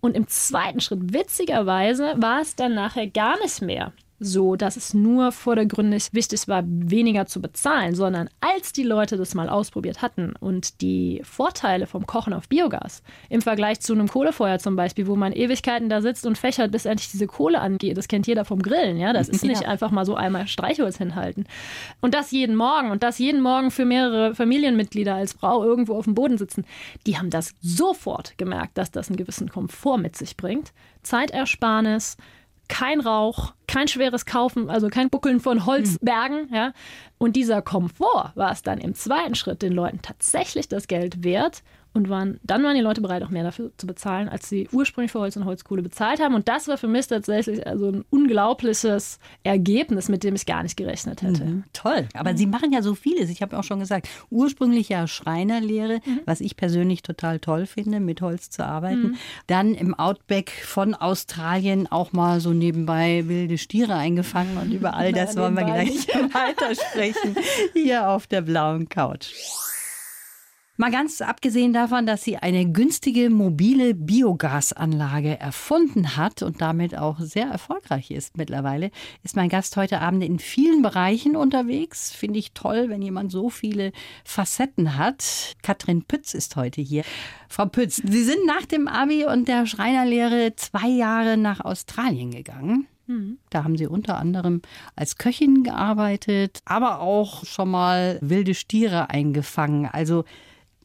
Und 0.00 0.16
im 0.16 0.26
zweiten 0.26 0.80
Schritt, 0.80 1.14
witzigerweise, 1.14 2.14
war 2.16 2.40
es 2.40 2.56
dann 2.56 2.74
nachher 2.74 3.06
gar 3.06 3.38
nicht 3.40 3.62
mehr 3.62 3.92
so, 4.18 4.56
dass 4.56 4.76
es 4.76 4.94
nur 4.94 5.30
vordergründig 5.32 6.08
wichtig 6.12 6.48
war, 6.48 6.62
weniger 6.66 7.26
zu 7.26 7.42
bezahlen, 7.42 7.94
sondern 7.94 8.30
als 8.40 8.72
die 8.72 8.82
Leute 8.82 9.16
das 9.16 9.34
mal 9.34 9.48
ausprobiert 9.48 10.00
hatten 10.00 10.34
und 10.40 10.80
die 10.80 11.20
Vorteile 11.22 11.86
vom 11.86 12.06
Kochen 12.06 12.32
auf 12.32 12.48
Biogas 12.48 13.02
im 13.28 13.42
Vergleich 13.42 13.80
zu 13.80 13.92
einem 13.92 14.08
Kohlefeuer 14.08 14.58
zum 14.58 14.76
Beispiel, 14.76 15.06
wo 15.06 15.16
man 15.16 15.32
Ewigkeiten 15.32 15.88
da 15.88 16.00
sitzt 16.00 16.26
und 16.26 16.38
fächert, 16.38 16.72
bis 16.72 16.86
endlich 16.86 17.10
diese 17.10 17.26
Kohle 17.26 17.60
angeht, 17.60 17.98
das 17.98 18.08
kennt 18.08 18.26
jeder 18.26 18.44
vom 18.44 18.60
Grillen, 18.60 18.96
ja, 18.96 19.12
das 19.12 19.28
ist 19.28 19.44
nicht 19.44 19.62
ja. 19.62 19.68
einfach 19.68 19.90
mal 19.90 20.06
so 20.06 20.14
einmal 20.14 20.46
Streichholz 20.46 20.96
hinhalten. 20.96 21.46
Und 22.00 22.14
das 22.14 22.30
jeden 22.30 22.56
Morgen 22.56 22.90
und 22.90 23.02
das 23.02 23.18
jeden 23.18 23.42
Morgen 23.42 23.70
für 23.70 23.84
mehrere 23.84 24.34
Familienmitglieder 24.34 25.14
als 25.14 25.34
Frau 25.34 25.62
irgendwo 25.62 25.94
auf 25.96 26.04
dem 26.04 26.14
Boden 26.14 26.38
sitzen, 26.38 26.64
die 27.06 27.18
haben 27.18 27.30
das 27.30 27.54
sofort 27.60 28.38
gemerkt, 28.38 28.78
dass 28.78 28.90
das 28.90 29.08
einen 29.08 29.16
gewissen 29.16 29.48
Komfort 29.48 29.98
mit 29.98 30.16
sich 30.16 30.36
bringt. 30.36 30.72
Zeitersparnis, 31.02 32.16
kein 32.68 33.00
Rauch, 33.00 33.54
kein 33.66 33.88
schweres 33.88 34.26
Kaufen, 34.26 34.70
also 34.70 34.88
kein 34.88 35.10
Buckeln 35.10 35.40
von 35.40 35.66
Holzbergen. 35.66 36.48
Ja. 36.52 36.72
Und 37.18 37.36
dieser 37.36 37.62
Komfort 37.62 38.32
war 38.34 38.52
es 38.52 38.62
dann 38.62 38.78
im 38.78 38.94
zweiten 38.94 39.34
Schritt 39.34 39.62
den 39.62 39.72
Leuten 39.72 40.00
tatsächlich 40.02 40.68
das 40.68 40.88
Geld 40.88 41.24
wert 41.24 41.62
und 41.96 42.10
waren, 42.10 42.38
dann 42.42 42.62
waren 42.62 42.74
die 42.74 42.82
Leute 42.82 43.00
bereit, 43.00 43.22
auch 43.22 43.30
mehr 43.30 43.42
dafür 43.42 43.70
zu 43.78 43.86
bezahlen, 43.86 44.28
als 44.28 44.48
sie 44.48 44.68
ursprünglich 44.70 45.10
für 45.10 45.18
Holz 45.18 45.34
und 45.36 45.46
Holzkohle 45.46 45.82
bezahlt 45.82 46.20
haben. 46.20 46.34
Und 46.34 46.46
das 46.46 46.68
war 46.68 46.76
für 46.76 46.88
mich 46.88 47.06
tatsächlich 47.06 47.66
also 47.66 47.88
ein 47.88 48.04
unglaubliches 48.10 49.18
Ergebnis, 49.42 50.08
mit 50.08 50.22
dem 50.22 50.34
ich 50.34 50.44
gar 50.44 50.62
nicht 50.62 50.76
gerechnet 50.76 51.22
hätte. 51.22 51.44
Mhm. 51.44 51.64
Toll. 51.72 52.06
Aber 52.14 52.32
mhm. 52.32 52.36
Sie 52.36 52.46
machen 52.46 52.72
ja 52.72 52.82
so 52.82 52.94
vieles. 52.94 53.30
Ich 53.30 53.40
habe 53.40 53.58
auch 53.58 53.64
schon 53.64 53.80
gesagt, 53.80 54.08
ursprünglich 54.30 54.90
ja 54.90 55.06
Schreinerlehre, 55.06 56.00
mhm. 56.04 56.20
was 56.26 56.40
ich 56.40 56.56
persönlich 56.56 57.02
total 57.02 57.38
toll 57.38 57.66
finde, 57.66 57.98
mit 57.98 58.20
Holz 58.20 58.50
zu 58.50 58.64
arbeiten. 58.64 59.02
Mhm. 59.02 59.16
Dann 59.46 59.74
im 59.74 59.94
Outback 59.94 60.50
von 60.50 60.94
Australien 60.94 61.90
auch 61.90 62.12
mal 62.12 62.40
so 62.40 62.52
nebenbei 62.52 63.24
wilde 63.26 63.56
Stiere 63.56 63.94
eingefangen 63.94 64.58
und 64.58 64.70
über 64.72 64.94
all 64.94 65.12
das 65.12 65.36
wollen 65.36 65.54
wir 65.54 65.64
gleich 65.64 66.08
weitersprechen 66.08 67.36
hier 67.72 68.10
auf 68.10 68.26
der 68.26 68.42
blauen 68.42 68.88
Couch. 68.90 69.32
Mal 70.78 70.90
ganz 70.90 71.22
abgesehen 71.22 71.72
davon, 71.72 72.04
dass 72.04 72.22
sie 72.22 72.36
eine 72.36 72.70
günstige 72.70 73.30
mobile 73.30 73.94
Biogasanlage 73.94 75.40
erfunden 75.40 76.18
hat 76.18 76.42
und 76.42 76.60
damit 76.60 76.96
auch 76.98 77.18
sehr 77.18 77.46
erfolgreich 77.46 78.10
ist 78.10 78.36
mittlerweile, 78.36 78.90
ist 79.22 79.36
mein 79.36 79.48
Gast 79.48 79.78
heute 79.78 80.02
Abend 80.02 80.22
in 80.22 80.38
vielen 80.38 80.82
Bereichen 80.82 81.34
unterwegs. 81.34 82.12
Finde 82.12 82.38
ich 82.38 82.52
toll, 82.52 82.90
wenn 82.90 83.00
jemand 83.00 83.32
so 83.32 83.48
viele 83.48 83.92
Facetten 84.22 84.98
hat. 84.98 85.56
Katrin 85.62 86.02
Pütz 86.02 86.34
ist 86.34 86.56
heute 86.56 86.82
hier. 86.82 87.04
Frau 87.48 87.64
Pütz, 87.64 87.96
Sie 87.96 88.24
sind 88.24 88.44
nach 88.46 88.66
dem 88.66 88.86
Abi 88.86 89.24
und 89.24 89.48
der 89.48 89.64
Schreinerlehre 89.64 90.56
zwei 90.56 90.88
Jahre 90.88 91.38
nach 91.38 91.60
Australien 91.60 92.30
gegangen. 92.30 92.86
Mhm. 93.06 93.38
Da 93.48 93.64
haben 93.64 93.78
Sie 93.78 93.86
unter 93.86 94.18
anderem 94.18 94.60
als 94.94 95.16
Köchin 95.16 95.62
gearbeitet, 95.62 96.60
aber 96.66 97.00
auch 97.00 97.44
schon 97.46 97.70
mal 97.70 98.18
wilde 98.20 98.54
Stiere 98.54 99.08
eingefangen. 99.08 99.86
Also 99.86 100.24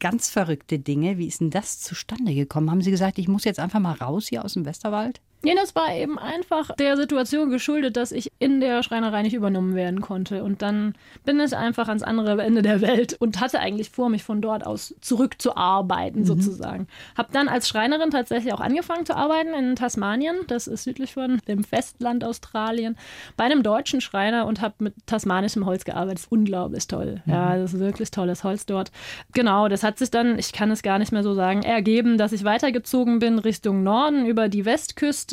ganz 0.02 0.28
verrückte 0.28 0.80
Dinge. 0.80 1.16
Wie 1.16 1.28
ist 1.28 1.40
denn 1.40 1.50
das 1.50 1.78
zustande 1.80 2.34
gekommen? 2.34 2.70
Haben 2.72 2.82
Sie 2.82 2.90
gesagt, 2.90 3.18
ich 3.18 3.28
muss 3.28 3.44
jetzt 3.44 3.60
einfach 3.60 3.78
mal 3.78 3.94
raus 3.94 4.26
hier 4.28 4.44
aus 4.44 4.54
dem 4.54 4.64
Westerwald? 4.64 5.20
Nee, 5.44 5.54
das 5.56 5.74
war 5.74 5.94
eben 5.94 6.18
einfach 6.18 6.70
der 6.76 6.96
Situation 6.96 7.50
geschuldet, 7.50 7.96
dass 7.96 8.12
ich 8.12 8.30
in 8.38 8.60
der 8.60 8.82
Schreinerei 8.82 9.22
nicht 9.22 9.34
übernommen 9.34 9.74
werden 9.74 10.00
konnte. 10.00 10.44
Und 10.44 10.62
dann 10.62 10.94
bin 11.24 11.40
ich 11.40 11.56
einfach 11.56 11.88
ans 11.88 12.02
andere 12.02 12.40
Ende 12.42 12.62
der 12.62 12.80
Welt 12.80 13.16
und 13.18 13.40
hatte 13.40 13.58
eigentlich 13.58 13.90
vor, 13.90 14.08
mich 14.08 14.22
von 14.22 14.40
dort 14.40 14.64
aus 14.64 14.94
zurückzuarbeiten, 15.00 16.20
mhm. 16.22 16.26
sozusagen. 16.26 16.86
Hab 17.16 17.32
dann 17.32 17.48
als 17.48 17.68
Schreinerin 17.68 18.10
tatsächlich 18.10 18.52
auch 18.54 18.60
angefangen 18.60 19.04
zu 19.04 19.16
arbeiten 19.16 19.52
in 19.54 19.74
Tasmanien. 19.76 20.36
Das 20.46 20.66
ist 20.66 20.84
südlich 20.84 21.14
von 21.14 21.40
dem 21.48 21.64
Festland 21.64 22.24
Australien. 22.24 22.96
Bei 23.36 23.44
einem 23.44 23.62
deutschen 23.62 24.00
Schreiner 24.00 24.46
und 24.46 24.60
habe 24.60 24.74
mit 24.78 24.94
tasmanischem 25.06 25.66
Holz 25.66 25.84
gearbeitet. 25.84 26.18
Das 26.18 26.24
ist 26.24 26.32
unglaublich 26.32 26.86
toll. 26.86 27.22
Mhm. 27.24 27.32
Ja, 27.32 27.56
das 27.56 27.74
ist 27.74 27.80
wirklich 27.80 28.10
tolles 28.10 28.44
Holz 28.44 28.66
dort. 28.66 28.92
Genau, 29.32 29.68
das 29.68 29.82
hat 29.82 29.98
sich 29.98 30.10
dann, 30.10 30.38
ich 30.38 30.52
kann 30.52 30.70
es 30.70 30.82
gar 30.82 30.98
nicht 30.98 31.10
mehr 31.10 31.22
so 31.22 31.34
sagen, 31.34 31.62
ergeben, 31.62 32.16
dass 32.16 32.32
ich 32.32 32.44
weitergezogen 32.44 33.18
bin 33.18 33.38
Richtung 33.38 33.82
Norden 33.82 34.26
über 34.26 34.48
die 34.48 34.64
Westküste, 34.64 35.31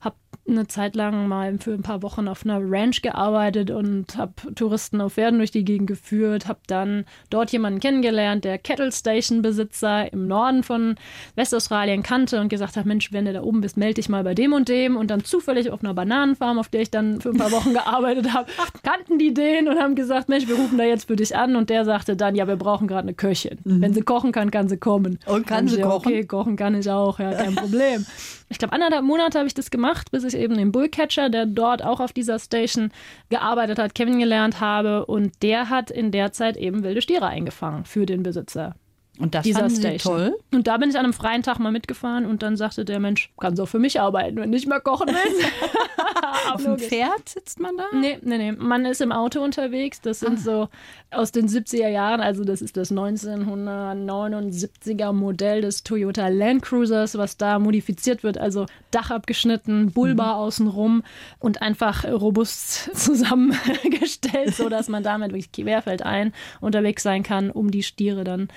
habe 0.00 0.16
eine 0.48 0.66
Zeit 0.66 0.96
lang 0.96 1.28
mal 1.28 1.56
für 1.58 1.72
ein 1.72 1.82
paar 1.82 2.02
Wochen 2.02 2.26
auf 2.26 2.44
einer 2.44 2.58
Ranch 2.60 3.02
gearbeitet 3.02 3.70
und 3.70 4.16
habe 4.16 4.32
Touristen 4.54 5.00
auf 5.00 5.14
Pferden 5.14 5.38
durch 5.38 5.52
die 5.52 5.64
Gegend 5.64 5.86
geführt, 5.86 6.48
habe 6.48 6.58
dann 6.66 7.04
dort 7.30 7.52
jemanden 7.52 7.78
kennengelernt, 7.78 8.44
der 8.44 8.58
Kettle 8.58 8.90
Station 8.90 9.42
Besitzer 9.42 10.12
im 10.12 10.26
Norden 10.26 10.64
von 10.64 10.96
Westaustralien 11.36 12.02
kannte 12.02 12.40
und 12.40 12.48
gesagt 12.48 12.76
hat, 12.76 12.86
Mensch, 12.86 13.12
wenn 13.12 13.24
du 13.24 13.32
da 13.32 13.42
oben 13.42 13.60
bist, 13.60 13.76
melde 13.76 13.94
dich 13.94 14.08
mal 14.08 14.24
bei 14.24 14.34
dem 14.34 14.52
und 14.52 14.68
dem 14.68 14.96
und 14.96 15.10
dann 15.10 15.24
zufällig 15.24 15.70
auf 15.70 15.84
einer 15.84 15.94
Bananenfarm, 15.94 16.58
auf 16.58 16.68
der 16.68 16.82
ich 16.82 16.90
dann 16.90 17.20
für 17.20 17.30
ein 17.30 17.36
paar 17.36 17.52
Wochen 17.52 17.72
gearbeitet 17.72 18.32
habe, 18.32 18.50
kannten 18.82 19.18
die 19.18 19.32
den 19.32 19.68
und 19.68 19.78
haben 19.78 19.94
gesagt, 19.94 20.28
Mensch, 20.28 20.48
wir 20.48 20.56
rufen 20.56 20.76
da 20.76 20.84
jetzt 20.84 21.06
für 21.06 21.16
dich 21.16 21.36
an 21.36 21.54
und 21.54 21.70
der 21.70 21.84
sagte 21.84 22.16
dann, 22.16 22.34
ja, 22.34 22.48
wir 22.48 22.56
brauchen 22.56 22.88
gerade 22.88 23.02
eine 23.02 23.14
Köchin. 23.14 23.58
Mhm. 23.62 23.80
Wenn 23.80 23.94
sie 23.94 24.02
kochen 24.02 24.32
kann, 24.32 24.50
kann 24.50 24.68
sie 24.68 24.76
kommen. 24.76 25.20
Und 25.26 25.46
kann 25.46 25.64
und 25.64 25.68
sie 25.68 25.80
kochen? 25.80 26.08
Okay, 26.08 26.24
kochen 26.24 26.56
kann 26.56 26.74
ich 26.74 26.90
auch, 26.90 27.20
ja, 27.20 27.32
kein 27.32 27.54
Problem. 27.54 28.04
Ich 28.52 28.58
glaube, 28.58 28.74
anderthalb 28.74 29.02
Monate 29.02 29.38
habe 29.38 29.48
ich 29.48 29.54
das 29.54 29.70
gemacht, 29.70 30.10
bis 30.10 30.24
ich 30.24 30.34
eben 30.34 30.58
den 30.58 30.72
Bullcatcher, 30.72 31.30
der 31.30 31.46
dort 31.46 31.82
auch 31.82 32.00
auf 32.00 32.12
dieser 32.12 32.38
Station 32.38 32.92
gearbeitet 33.30 33.78
hat, 33.78 33.94
kennengelernt 33.94 34.60
habe. 34.60 35.06
Und 35.06 35.42
der 35.42 35.70
hat 35.70 35.90
in 35.90 36.10
der 36.10 36.32
Zeit 36.32 36.58
eben 36.58 36.84
wilde 36.84 37.00
Stiere 37.00 37.26
eingefangen 37.26 37.86
für 37.86 38.04
den 38.04 38.22
Besitzer. 38.22 38.74
Und 39.18 39.34
das 39.34 39.44
dieser 39.44 39.68
Station. 39.68 40.16
toll. 40.16 40.38
Und 40.52 40.66
da 40.66 40.78
bin 40.78 40.88
ich 40.88 40.96
an 40.96 41.04
einem 41.04 41.12
freien 41.12 41.42
Tag 41.42 41.58
mal 41.58 41.70
mitgefahren 41.70 42.24
und 42.24 42.42
dann 42.42 42.56
sagte 42.56 42.86
der 42.86 42.98
Mensch, 42.98 43.30
kannst 43.38 43.60
auch 43.60 43.66
für 43.66 43.78
mich 43.78 44.00
arbeiten, 44.00 44.36
wenn 44.36 44.48
nicht 44.50 44.66
mehr 44.66 44.80
kochen 44.80 45.08
willst. 45.08 45.52
Auf 46.52 46.62
dem 46.62 46.78
Pferd 46.78 47.28
sitzt 47.28 47.60
man 47.60 47.76
da? 47.76 47.84
Nee, 47.92 48.18
nee, 48.22 48.38
nee. 48.38 48.52
Man 48.52 48.86
ist 48.86 49.02
im 49.02 49.12
Auto 49.12 49.42
unterwegs. 49.42 50.00
Das 50.00 50.20
sind 50.20 50.38
ah. 50.38 50.42
so 50.42 50.70
aus 51.10 51.30
den 51.30 51.46
70er 51.46 51.88
Jahren, 51.88 52.22
also 52.22 52.42
das 52.44 52.62
ist 52.62 52.78
das 52.78 52.90
1979er 52.90 55.12
Modell 55.12 55.60
des 55.60 55.84
Toyota 55.84 56.28
Land 56.28 56.62
Cruisers, 56.62 57.18
was 57.18 57.36
da 57.36 57.58
modifiziert 57.58 58.22
wird. 58.22 58.38
Also 58.38 58.64
Dach 58.90 59.10
abgeschnitten, 59.10 59.92
Bulba 59.92 60.34
mhm. 60.34 60.40
außenrum 60.40 61.02
und 61.38 61.60
einfach 61.60 62.04
robust 62.04 62.96
zusammengestellt, 62.96 64.54
sodass 64.54 64.88
man 64.88 65.02
damit 65.02 65.32
wirklich 65.32 65.52
querfeldein 65.52 66.32
unterwegs 66.60 67.02
sein 67.02 67.22
kann, 67.22 67.50
um 67.50 67.70
die 67.70 67.82
Stiere 67.82 68.24
dann 68.24 68.48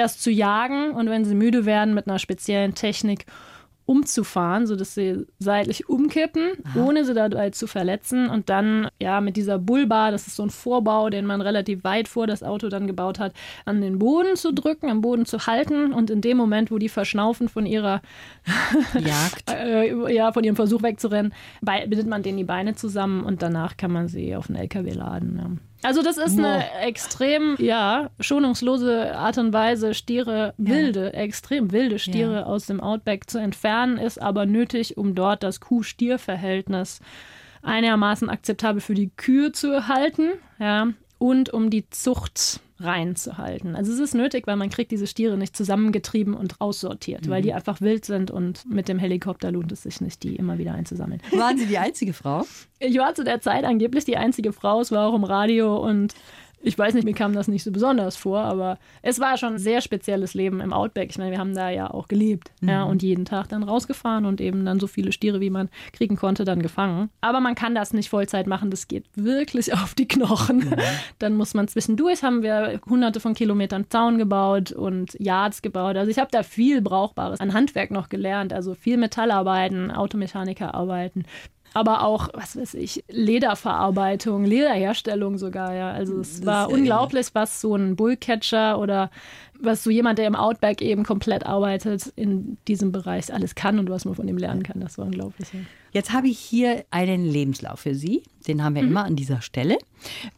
erst 0.00 0.22
zu 0.22 0.30
jagen 0.30 0.92
und 0.92 1.08
wenn 1.08 1.24
sie 1.24 1.34
müde 1.34 1.66
werden 1.66 1.94
mit 1.94 2.08
einer 2.08 2.18
speziellen 2.18 2.74
Technik 2.74 3.26
umzufahren, 3.90 4.68
sodass 4.68 4.94
sie 4.94 5.26
seitlich 5.40 5.88
umkippen, 5.88 6.52
Aha. 6.62 6.84
ohne 6.84 7.04
sie 7.04 7.12
dabei 7.12 7.50
zu 7.50 7.66
verletzen. 7.66 8.30
Und 8.30 8.48
dann, 8.48 8.86
ja, 9.00 9.20
mit 9.20 9.36
dieser 9.36 9.58
Bullbar, 9.58 10.12
das 10.12 10.28
ist 10.28 10.36
so 10.36 10.44
ein 10.44 10.50
Vorbau, 10.50 11.10
den 11.10 11.26
man 11.26 11.40
relativ 11.40 11.82
weit 11.82 12.06
vor 12.06 12.28
das 12.28 12.44
Auto 12.44 12.68
dann 12.68 12.86
gebaut 12.86 13.18
hat, 13.18 13.34
an 13.64 13.80
den 13.80 13.98
Boden 13.98 14.36
zu 14.36 14.52
drücken, 14.52 14.88
am 14.88 15.00
Boden 15.00 15.26
zu 15.26 15.44
halten. 15.48 15.92
Und 15.92 16.08
in 16.08 16.20
dem 16.20 16.36
Moment, 16.36 16.70
wo 16.70 16.78
die 16.78 16.88
verschnaufen 16.88 17.48
von 17.48 17.66
ihrer 17.66 18.00
Jagd, 18.94 19.50
äh, 19.50 20.14
ja, 20.14 20.30
von 20.30 20.44
ihrem 20.44 20.56
Versuch 20.56 20.84
wegzurennen, 20.84 21.34
bindet 21.60 22.06
man 22.06 22.22
denen 22.22 22.38
die 22.38 22.44
Beine 22.44 22.76
zusammen 22.76 23.24
und 23.24 23.42
danach 23.42 23.76
kann 23.76 23.90
man 23.90 24.06
sie 24.06 24.36
auf 24.36 24.48
einen 24.48 24.60
LKW 24.60 24.92
laden. 24.92 25.36
Ja. 25.36 25.69
Also 25.82 26.02
das 26.02 26.18
ist 26.18 26.38
eine 26.38 26.70
extrem, 26.82 27.56
ja, 27.58 28.10
schonungslose 28.20 29.16
Art 29.16 29.38
und 29.38 29.52
Weise, 29.52 29.94
Stiere, 29.94 30.52
wilde, 30.58 31.04
ja. 31.14 31.20
extrem 31.20 31.72
wilde 31.72 31.98
Stiere 31.98 32.34
ja. 32.34 32.42
aus 32.44 32.66
dem 32.66 32.80
Outback 32.80 33.30
zu 33.30 33.38
entfernen, 33.38 33.96
ist 33.96 34.20
aber 34.20 34.44
nötig, 34.44 34.98
um 34.98 35.14
dort 35.14 35.42
das 35.42 35.60
Kuh-Stier-Verhältnis 35.60 37.00
einigermaßen 37.62 38.28
akzeptabel 38.28 38.80
für 38.80 38.94
die 38.94 39.10
Kühe 39.16 39.52
zu 39.52 39.70
erhalten, 39.70 40.32
ja, 40.58 40.88
und 41.20 41.52
um 41.52 41.68
die 41.68 41.88
Zucht 41.90 42.60
reinzuhalten. 42.80 43.76
Also 43.76 43.92
es 43.92 43.98
ist 43.98 44.14
nötig, 44.14 44.46
weil 44.46 44.56
man 44.56 44.70
kriegt 44.70 44.90
diese 44.90 45.06
Stiere 45.06 45.36
nicht 45.36 45.54
zusammengetrieben 45.54 46.32
und 46.32 46.58
aussortiert, 46.62 47.26
mhm. 47.26 47.30
weil 47.30 47.42
die 47.42 47.52
einfach 47.52 47.82
wild 47.82 48.06
sind 48.06 48.30
und 48.30 48.64
mit 48.64 48.88
dem 48.88 48.98
Helikopter 48.98 49.52
lohnt 49.52 49.70
es 49.70 49.82
sich 49.82 50.00
nicht, 50.00 50.22
die 50.22 50.36
immer 50.36 50.56
wieder 50.56 50.72
einzusammeln. 50.72 51.20
Waren 51.36 51.58
Sie 51.58 51.66
die 51.66 51.78
einzige 51.78 52.12
Frau? 52.12 52.44
Ich 52.82 52.96
war 52.96 53.14
zu 53.14 53.24
der 53.24 53.42
Zeit 53.42 53.64
angeblich 53.64 54.06
die 54.06 54.16
einzige 54.16 54.54
Frau. 54.54 54.80
Es 54.80 54.90
war 54.90 55.06
auch 55.06 55.14
im 55.14 55.24
Radio 55.24 55.76
und 55.86 56.14
ich 56.62 56.78
weiß 56.78 56.94
nicht, 56.94 57.04
mir 57.04 57.14
kam 57.14 57.32
das 57.32 57.48
nicht 57.48 57.62
so 57.62 57.72
besonders 57.72 58.16
vor, 58.16 58.40
aber 58.40 58.78
es 59.02 59.18
war 59.18 59.38
schon 59.38 59.54
ein 59.54 59.58
sehr 59.58 59.80
spezielles 59.80 60.34
Leben 60.34 60.60
im 60.60 60.72
Outback. 60.72 61.10
Ich 61.10 61.18
meine, 61.18 61.30
wir 61.30 61.38
haben 61.38 61.54
da 61.54 61.70
ja 61.70 61.90
auch 61.90 62.06
gelebt 62.06 62.52
mhm. 62.60 62.68
ja, 62.68 62.82
und 62.82 63.02
jeden 63.02 63.24
Tag 63.24 63.48
dann 63.48 63.62
rausgefahren 63.62 64.26
und 64.26 64.40
eben 64.40 64.64
dann 64.64 64.78
so 64.78 64.86
viele 64.86 65.12
Stiere, 65.12 65.40
wie 65.40 65.50
man 65.50 65.70
kriegen 65.92 66.16
konnte, 66.16 66.44
dann 66.44 66.60
gefangen. 66.60 67.08
Aber 67.22 67.40
man 67.40 67.54
kann 67.54 67.74
das 67.74 67.94
nicht 67.94 68.10
Vollzeit 68.10 68.46
machen, 68.46 68.70
das 68.70 68.88
geht 68.88 69.06
wirklich 69.14 69.72
auf 69.74 69.94
die 69.94 70.08
Knochen. 70.08 70.58
Mhm. 70.58 70.76
Dann 71.18 71.34
muss 71.34 71.54
man 71.54 71.66
zwischendurch, 71.68 72.22
haben 72.22 72.42
wir 72.42 72.80
hunderte 72.88 73.20
von 73.20 73.34
Kilometern 73.34 73.86
Zaun 73.88 74.18
gebaut 74.18 74.72
und 74.72 75.14
Yards 75.18 75.62
gebaut. 75.62 75.96
Also 75.96 76.10
ich 76.10 76.18
habe 76.18 76.30
da 76.30 76.42
viel 76.42 76.82
Brauchbares 76.82 77.40
an 77.40 77.54
Handwerk 77.54 77.90
noch 77.90 78.08
gelernt, 78.10 78.52
also 78.52 78.74
viel 78.74 78.98
Metallarbeiten, 78.98 79.90
Automechanikerarbeiten, 79.90 81.24
aber 81.72 82.02
auch, 82.02 82.28
was 82.34 82.56
weiß 82.56 82.74
ich, 82.74 83.04
Lederverarbeitung, 83.08 84.44
Lederherstellung 84.44 85.38
sogar, 85.38 85.74
ja. 85.74 85.92
Also 85.92 86.20
es 86.20 86.44
war 86.44 86.70
unglaublich, 86.70 87.28
was 87.32 87.60
so 87.60 87.74
ein 87.74 87.96
Bullcatcher 87.96 88.78
oder 88.78 89.10
was 89.62 89.84
so 89.84 89.90
jemand, 89.90 90.18
der 90.18 90.26
im 90.26 90.34
Outback 90.34 90.80
eben 90.80 91.04
komplett 91.04 91.44
arbeitet, 91.44 92.12
in 92.16 92.56
diesem 92.66 92.92
Bereich 92.92 93.32
alles 93.32 93.54
kann 93.54 93.78
und 93.78 93.90
was 93.90 94.04
man 94.04 94.14
von 94.14 94.26
ihm 94.26 94.38
lernen 94.38 94.62
kann. 94.62 94.80
Das 94.80 94.98
war 94.98 95.06
unglaublich. 95.06 95.52
Ja. 95.52 95.60
Jetzt 95.92 96.12
habe 96.12 96.28
ich 96.28 96.38
hier 96.38 96.84
einen 96.90 97.24
Lebenslauf 97.24 97.80
für 97.80 97.94
Sie. 97.94 98.22
Den 98.46 98.64
haben 98.64 98.74
wir 98.74 98.82
mhm. 98.82 98.90
immer 98.90 99.04
an 99.04 99.16
dieser 99.16 99.42
Stelle. 99.42 99.78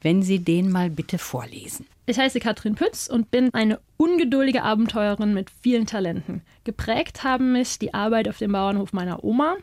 Wenn 0.01 0.23
Sie 0.23 0.41
den 0.41 0.71
mal 0.71 0.91
bitte 0.91 1.19
vorlesen. 1.19 1.87
Ich 2.07 2.19
heiße 2.19 2.41
Katrin 2.41 2.75
Pütz 2.75 3.07
und 3.07 3.31
bin 3.31 3.55
eine 3.55 3.79
ungeduldige 3.97 4.65
Abenteurerin 4.65 5.35
mit 5.35 5.51
vielen 5.63 5.87
Talenten. 5.87 6.43
Geprägt 6.65 7.23
haben 7.23 7.53
mich 7.53 7.79
die 7.79 7.95
Arbeit 7.95 8.29
auf 8.29 8.39
dem 8.39 8.53
Bauernhof 8.53 8.93
meiner 8.93 9.23
Oma, 9.23 9.57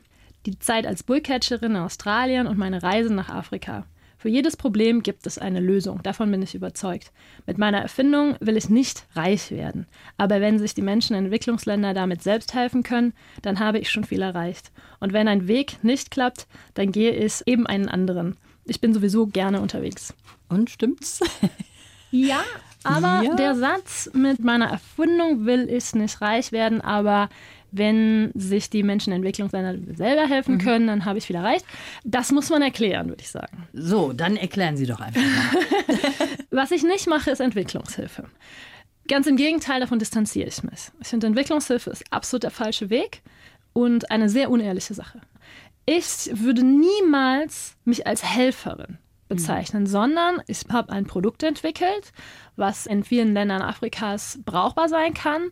die 0.50 0.60
Zeit 0.60 0.86
als 0.86 1.04
Bullcatcherin 1.04 1.72
in 1.72 1.78
Australien 1.78 2.48
und 2.48 2.58
meine 2.58 2.84
Reise 2.84 3.14
nach 3.14 3.30
Afrika. 3.30 3.86
Für 4.18 4.28
jedes 4.28 4.58
Problem 4.58 5.02
gibt 5.02 5.26
es 5.28 5.38
eine 5.38 5.62
Lösung, 5.62 6.04
davon 6.04 6.30
bin 6.30 6.42
ich 6.42 6.54
überzeugt. 6.54 7.14
Mit 7.48 7.58
meiner 7.58 7.80
Erfindung 7.80 8.36
will 8.42 8.58
ich 8.58 8.70
nicht 8.70 9.06
reich 9.16 9.50
werden, 9.50 9.88
aber 10.18 10.42
wenn 10.42 10.60
sich 10.60 10.74
die 10.74 10.82
Menschen 10.82 11.16
in 11.16 11.26
Entwicklungsländern 11.26 11.96
damit 11.96 12.22
selbst 12.22 12.54
helfen 12.54 12.84
können, 12.84 13.14
dann 13.42 13.60
habe 13.60 13.80
ich 13.80 13.90
schon 13.90 14.04
viel 14.04 14.22
erreicht. 14.22 14.72
Und 15.00 15.14
wenn 15.14 15.30
ein 15.30 15.48
Weg 15.48 15.82
nicht 15.84 16.12
klappt, 16.12 16.48
dann 16.74 16.92
gehe 16.92 17.12
ich 17.12 17.44
eben 17.46 17.66
einen 17.66 17.88
anderen. 17.88 18.36
Ich 18.66 18.82
bin 18.82 18.94
sowieso 18.94 19.26
gerne 19.26 19.62
unterwegs. 19.62 20.14
Und 20.50 20.70
stimmt's? 20.70 21.22
ja, 22.12 22.44
aber 22.84 23.24
ja. 23.24 23.36
der 23.36 23.56
Satz 23.56 24.10
mit 24.14 24.44
meiner 24.44 24.70
Erfindung 24.70 25.46
will 25.46 25.70
ich 25.70 25.96
nicht 25.96 26.20
reich 26.20 26.52
werden, 26.52 26.82
aber 26.82 27.30
wenn 27.72 28.32
sich 28.36 28.70
die 28.70 28.84
Menschen 28.84 29.12
in 29.12 29.18
Entwicklungsländern 29.18 29.96
selber 29.96 30.28
helfen 30.28 30.56
mhm. 30.56 30.60
können, 30.60 30.88
dann 30.88 31.06
habe 31.06 31.18
ich 31.18 31.28
viel 31.28 31.36
erreicht. 31.36 31.66
Das 32.04 32.32
muss 32.32 32.50
man 32.50 32.62
erklären, 32.62 33.10
würde 33.10 33.22
ich 33.22 33.30
sagen. 33.30 33.68
So, 33.74 34.14
dann 34.14 34.38
erklären 34.38 34.78
Sie 34.78 34.86
doch 34.86 35.00
einfach 35.00 35.22
mal. 35.22 35.62
Was 36.52 36.72
ich 36.72 36.84
nicht 36.84 37.08
mache, 37.08 37.32
ist 37.32 37.40
Entwicklungshilfe. 37.40 38.26
Ganz 39.08 39.28
im 39.28 39.38
Gegenteil, 39.38 39.80
davon 39.80 40.00
distanziere 40.00 40.48
ich 40.48 40.64
mich. 40.64 40.92
Ich 41.02 41.08
finde, 41.08 41.28
Entwicklungshilfe 41.28 41.90
ist 41.90 42.04
absolut 42.12 42.44
der 42.44 42.52
falsche 42.52 42.90
Weg 42.90 43.22
und 43.74 44.12
eine 44.12 44.30
sehr 44.30 44.50
unehrliche 44.50 44.94
Sache. 44.94 45.22
Ich 45.86 46.30
würde 46.34 46.64
niemals 46.64 47.76
mich 47.86 48.06
als 48.06 48.24
Helferin 48.24 49.00
bezeichnen, 49.28 49.84
mhm. 49.84 49.88
sondern 49.88 50.42
ich 50.48 50.64
habe 50.72 50.92
ein 50.92 51.06
Produkt 51.06 51.44
entwickelt, 51.44 52.12
was 52.56 52.86
in 52.86 53.04
vielen 53.04 53.34
Ländern 53.34 53.62
Afrikas 53.62 54.40
brauchbar 54.44 54.90
sein 54.90 55.14
kann, 55.14 55.50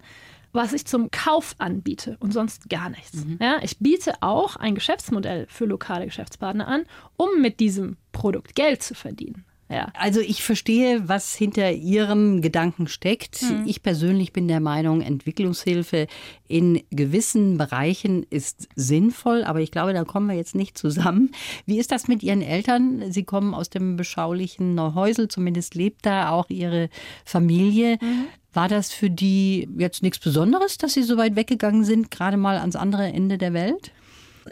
was 0.54 0.74
ich 0.74 0.86
zum 0.86 1.12
Kauf 1.12 1.56
anbiete 1.58 2.18
und 2.20 2.34
sonst 2.34 2.70
gar 2.70 2.90
nichts. 2.90 3.26
Mhm. 3.26 3.40
Ja, 3.42 3.60
ich 3.62 3.80
biete 3.80 4.16
auch 4.22 4.56
ein 4.56 4.76
Geschäftsmodell 4.76 5.48
für 5.50 5.66
lokale 5.66 6.06
Geschäftspartner 6.06 6.68
an, 6.68 6.86
um 7.16 7.42
mit 7.42 7.60
diesem 7.60 7.98
Produkt 8.12 8.56
Geld 8.56 8.84
zu 8.84 8.96
verdienen. 8.96 9.46
Ja. 9.70 9.92
Also 9.94 10.22
ich 10.22 10.44
verstehe, 10.44 11.10
was 11.10 11.36
hinter 11.36 11.74
Ihrem 11.74 12.42
Gedanken 12.42 12.88
steckt. 12.88 13.38
Hm. 13.38 13.64
Ich 13.66 13.84
persönlich 13.84 14.32
bin 14.32 14.48
der 14.48 14.62
Meinung, 14.62 15.02
Entwicklungshilfe 15.02 16.08
in 16.48 16.82
gewissen 16.90 17.58
Bereichen 17.58 18.26
ist 18.30 18.70
sinnvoll, 18.76 19.44
aber 19.44 19.60
ich 19.60 19.72
glaube, 19.72 19.92
da 19.92 20.06
kommen 20.06 20.28
wir 20.28 20.38
jetzt 20.38 20.56
nicht 20.56 20.78
zusammen. 20.78 21.32
Wie 21.66 21.80
ist 21.80 21.92
das 21.92 22.08
mit 22.08 22.24
Ihren 22.24 22.42
Eltern? 22.42 23.12
Sie 23.12 23.24
kommen 23.24 23.54
aus 23.54 23.70
dem 23.70 23.98
beschaulichen 23.98 24.74
Neuhäusel, 24.74 25.28
zumindest 25.28 25.76
lebt 25.76 26.06
da 26.06 26.32
auch 26.32 26.50
Ihre 26.50 26.90
Familie. 27.26 27.98
Mhm. 28.02 28.28
War 28.54 28.70
das 28.70 28.92
für 28.92 29.10
die 29.10 29.68
jetzt 29.78 30.02
nichts 30.02 30.20
Besonderes, 30.20 30.78
dass 30.78 30.94
Sie 30.94 31.04
so 31.04 31.18
weit 31.18 31.36
weggegangen 31.36 31.84
sind, 31.84 32.10
gerade 32.10 32.38
mal 32.38 32.58
ans 32.58 32.78
andere 32.78 33.08
Ende 33.08 33.38
der 33.38 33.54
Welt? 33.54 33.92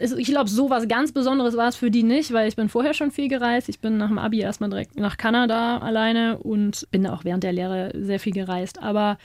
Ich 0.00 0.26
glaube, 0.26 0.50
so 0.50 0.70
was 0.70 0.88
ganz 0.88 1.12
Besonderes 1.12 1.56
war 1.56 1.68
es 1.68 1.76
für 1.76 1.90
die 1.90 2.02
nicht, 2.02 2.32
weil 2.32 2.48
ich 2.48 2.56
bin 2.56 2.68
vorher 2.68 2.94
schon 2.94 3.10
viel 3.10 3.28
gereist. 3.28 3.68
Ich 3.68 3.80
bin 3.80 3.96
nach 3.96 4.08
dem 4.08 4.18
Abi 4.18 4.40
erstmal 4.40 4.70
direkt 4.70 4.98
nach 4.98 5.16
Kanada 5.16 5.78
alleine 5.78 6.38
und 6.38 6.86
bin 6.90 7.06
auch 7.06 7.24
während 7.24 7.42
der 7.42 7.52
Lehre 7.52 7.92
sehr 7.94 8.20
viel 8.20 8.32
gereist. 8.32 8.82
Aber 8.82 9.18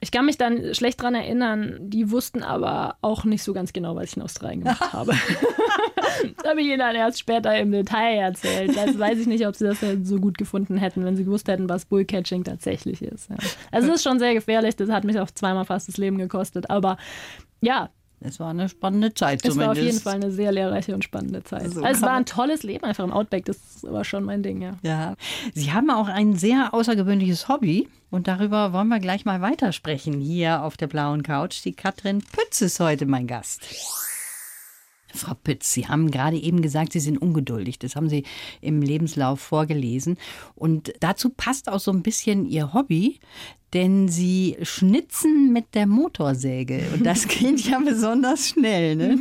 ich 0.00 0.10
kann 0.10 0.26
mich 0.26 0.36
dann 0.36 0.74
schlecht 0.74 1.00
daran 1.00 1.14
erinnern, 1.14 1.78
die 1.80 2.10
wussten 2.10 2.42
aber 2.42 2.96
auch 3.00 3.24
nicht 3.24 3.42
so 3.42 3.52
ganz 3.52 3.72
genau, 3.72 3.96
was 3.96 4.10
ich 4.10 4.16
in 4.16 4.22
Australien 4.22 4.60
gemacht 4.60 4.80
habe. 4.92 5.12
das 6.36 6.50
habe 6.50 6.60
ich 6.60 6.66
ihnen 6.66 6.78
dann 6.78 6.94
erst 6.94 7.18
später 7.18 7.56
im 7.56 7.72
Detail 7.72 8.18
erzählt. 8.18 8.76
Das 8.76 8.98
weiß 8.98 9.18
ich 9.18 9.26
nicht, 9.26 9.46
ob 9.46 9.56
sie 9.56 9.64
das 9.64 9.78
so 10.02 10.18
gut 10.18 10.36
gefunden 10.36 10.76
hätten, 10.76 11.04
wenn 11.04 11.16
sie 11.16 11.24
gewusst 11.24 11.48
hätten, 11.48 11.68
was 11.68 11.86
Bullcatching 11.86 12.44
tatsächlich 12.44 13.02
ist. 13.02 13.30
Ja. 13.30 13.36
Also 13.70 13.88
es 13.88 13.96
ist 13.96 14.04
schon 14.04 14.18
sehr 14.18 14.34
gefährlich, 14.34 14.76
das 14.76 14.90
hat 14.90 15.04
mich 15.04 15.18
auch 15.18 15.30
zweimal 15.30 15.64
fast 15.64 15.88
das 15.88 15.96
Leben 15.96 16.18
gekostet. 16.18 16.68
Aber 16.68 16.98
ja, 17.62 17.90
es 18.20 18.40
war 18.40 18.50
eine 18.50 18.68
spannende 18.68 19.12
Zeit 19.14 19.44
es 19.44 19.52
zumindest. 19.52 19.66
war 19.66 19.72
auf 19.72 19.78
jeden 19.78 20.00
Fall 20.00 20.14
eine 20.14 20.30
sehr 20.30 20.50
lehrreiche 20.50 20.94
und 20.94 21.04
spannende 21.04 21.44
Zeit. 21.44 21.70
So 21.70 21.82
also 21.82 21.84
es 21.84 22.02
war 22.02 22.12
ein 22.12 22.24
tolles 22.24 22.62
Leben 22.62 22.84
einfach 22.84 23.04
im 23.04 23.12
Outback. 23.12 23.44
Das 23.44 23.58
war 23.82 24.04
schon 24.04 24.24
mein 24.24 24.42
Ding, 24.42 24.62
ja. 24.62 24.76
Ja. 24.82 25.14
Sie 25.54 25.72
haben 25.72 25.90
auch 25.90 26.08
ein 26.08 26.34
sehr 26.34 26.72
außergewöhnliches 26.72 27.48
Hobby 27.48 27.88
und 28.10 28.26
darüber 28.26 28.72
wollen 28.72 28.88
wir 28.88 29.00
gleich 29.00 29.24
mal 29.24 29.42
weitersprechen 29.42 30.20
hier 30.20 30.62
auf 30.62 30.76
der 30.76 30.86
blauen 30.86 31.22
Couch. 31.22 31.64
Die 31.64 31.74
Katrin 31.74 32.22
Pütz 32.22 32.62
ist 32.62 32.80
heute 32.80 33.06
mein 33.06 33.26
Gast. 33.26 33.62
Frau 35.16 35.34
Pütz, 35.34 35.72
Sie 35.72 35.88
haben 35.88 36.10
gerade 36.10 36.36
eben 36.36 36.62
gesagt, 36.62 36.92
Sie 36.92 37.00
sind 37.00 37.18
ungeduldig. 37.18 37.78
Das 37.78 37.96
haben 37.96 38.08
Sie 38.08 38.24
im 38.60 38.82
Lebenslauf 38.82 39.40
vorgelesen. 39.40 40.16
Und 40.54 40.92
dazu 41.00 41.30
passt 41.30 41.68
auch 41.68 41.80
so 41.80 41.90
ein 41.90 42.02
bisschen 42.02 42.46
Ihr 42.46 42.72
Hobby, 42.72 43.18
denn 43.72 44.08
Sie 44.08 44.56
schnitzen 44.62 45.52
mit 45.52 45.74
der 45.74 45.86
Motorsäge. 45.86 46.82
Und 46.94 47.04
das 47.04 47.28
geht 47.28 47.60
ja 47.60 47.80
besonders 47.80 48.48
schnell. 48.48 48.96
Ne? 48.96 49.18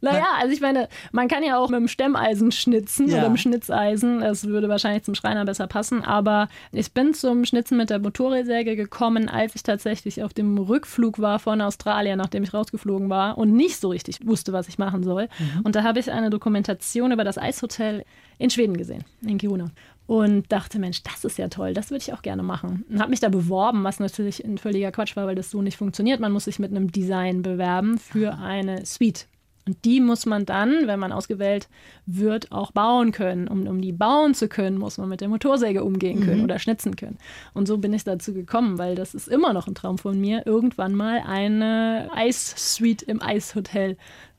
Naja, 0.00 0.26
also 0.38 0.52
ich 0.52 0.60
meine, 0.60 0.88
man 1.12 1.26
kann 1.28 1.42
ja 1.42 1.58
auch 1.58 1.70
mit 1.70 1.80
dem 1.80 1.88
Stemmeisen 1.88 2.52
schnitzen 2.52 3.08
Ja. 3.08 3.18
oder 3.18 3.28
mit 3.30 3.38
dem 3.38 3.40
Schnitzeisen. 3.42 4.20
Das 4.20 4.44
würde 4.46 4.68
wahrscheinlich 4.68 5.02
zum 5.02 5.14
Schreiner 5.14 5.44
besser 5.44 5.66
passen. 5.66 6.04
Aber 6.04 6.48
ich 6.72 6.92
bin 6.92 7.14
zum 7.14 7.44
Schnitzen 7.44 7.76
mit 7.76 7.90
der 7.90 7.98
Motorsäge 7.98 8.76
gekommen, 8.76 9.28
als 9.28 9.54
ich 9.54 9.62
tatsächlich 9.62 10.22
auf 10.22 10.32
dem 10.32 10.56
Rückflug 10.58 11.18
war 11.18 11.38
von 11.38 11.60
Australien, 11.60 12.18
nachdem 12.18 12.44
ich 12.44 12.54
rausgeflogen 12.54 13.10
war 13.10 13.38
und 13.38 13.52
nicht 13.52 13.80
so 13.80 13.88
richtig 13.88 14.26
wusste, 14.26 14.52
was 14.52 14.68
ich 14.68 14.78
machen 14.78 15.02
soll. 15.02 15.28
Und 15.64 15.74
da 15.74 15.82
habe 15.82 15.98
ich 15.98 16.10
eine 16.12 16.30
Dokumentation 16.30 17.12
über 17.12 17.24
das 17.24 17.38
Eishotel 17.38 18.04
in 18.38 18.50
Schweden 18.50 18.76
gesehen, 18.76 19.04
in 19.26 19.38
Kiruna. 19.38 19.70
Und 20.06 20.50
dachte, 20.50 20.78
Mensch, 20.78 21.02
das 21.02 21.24
ist 21.24 21.36
ja 21.36 21.48
toll, 21.48 21.74
das 21.74 21.90
würde 21.90 22.02
ich 22.02 22.14
auch 22.14 22.22
gerne 22.22 22.42
machen. 22.42 22.84
Und 22.88 22.98
habe 23.00 23.10
mich 23.10 23.20
da 23.20 23.28
beworben, 23.28 23.84
was 23.84 24.00
natürlich 24.00 24.42
ein 24.42 24.56
völliger 24.56 24.90
Quatsch 24.90 25.16
war, 25.16 25.26
weil 25.26 25.34
das 25.34 25.50
so 25.50 25.60
nicht 25.60 25.76
funktioniert. 25.76 26.18
Man 26.18 26.32
muss 26.32 26.44
sich 26.44 26.58
mit 26.58 26.70
einem 26.70 26.90
Design 26.90 27.42
bewerben 27.42 27.98
für 27.98 28.38
eine 28.38 28.86
Suite. 28.86 29.26
Und 29.68 29.84
die 29.84 30.00
muss 30.00 30.24
man 30.24 30.46
dann, 30.46 30.86
wenn 30.86 30.98
man 30.98 31.12
ausgewählt 31.12 31.68
wird, 32.06 32.52
auch 32.52 32.70
bauen 32.72 33.12
können. 33.12 33.48
Um, 33.48 33.66
um 33.66 33.82
die 33.82 33.92
bauen 33.92 34.32
zu 34.32 34.48
können, 34.48 34.78
muss 34.78 34.96
man 34.96 35.10
mit 35.10 35.20
der 35.20 35.28
Motorsäge 35.28 35.84
umgehen 35.84 36.24
können 36.24 36.42
oder 36.42 36.58
schnitzen 36.58 36.96
können. 36.96 37.18
Und 37.52 37.68
so 37.68 37.76
bin 37.76 37.92
ich 37.92 38.02
dazu 38.02 38.32
gekommen, 38.32 38.78
weil 38.78 38.94
das 38.94 39.14
ist 39.14 39.28
immer 39.28 39.52
noch 39.52 39.68
ein 39.68 39.74
Traum 39.74 39.98
von 39.98 40.18
mir, 40.18 40.46
irgendwann 40.46 40.94
mal 40.94 41.22
eine 41.26 42.08
Eissuite 42.14 43.04
im 43.04 43.20
Eishotel 43.20 43.98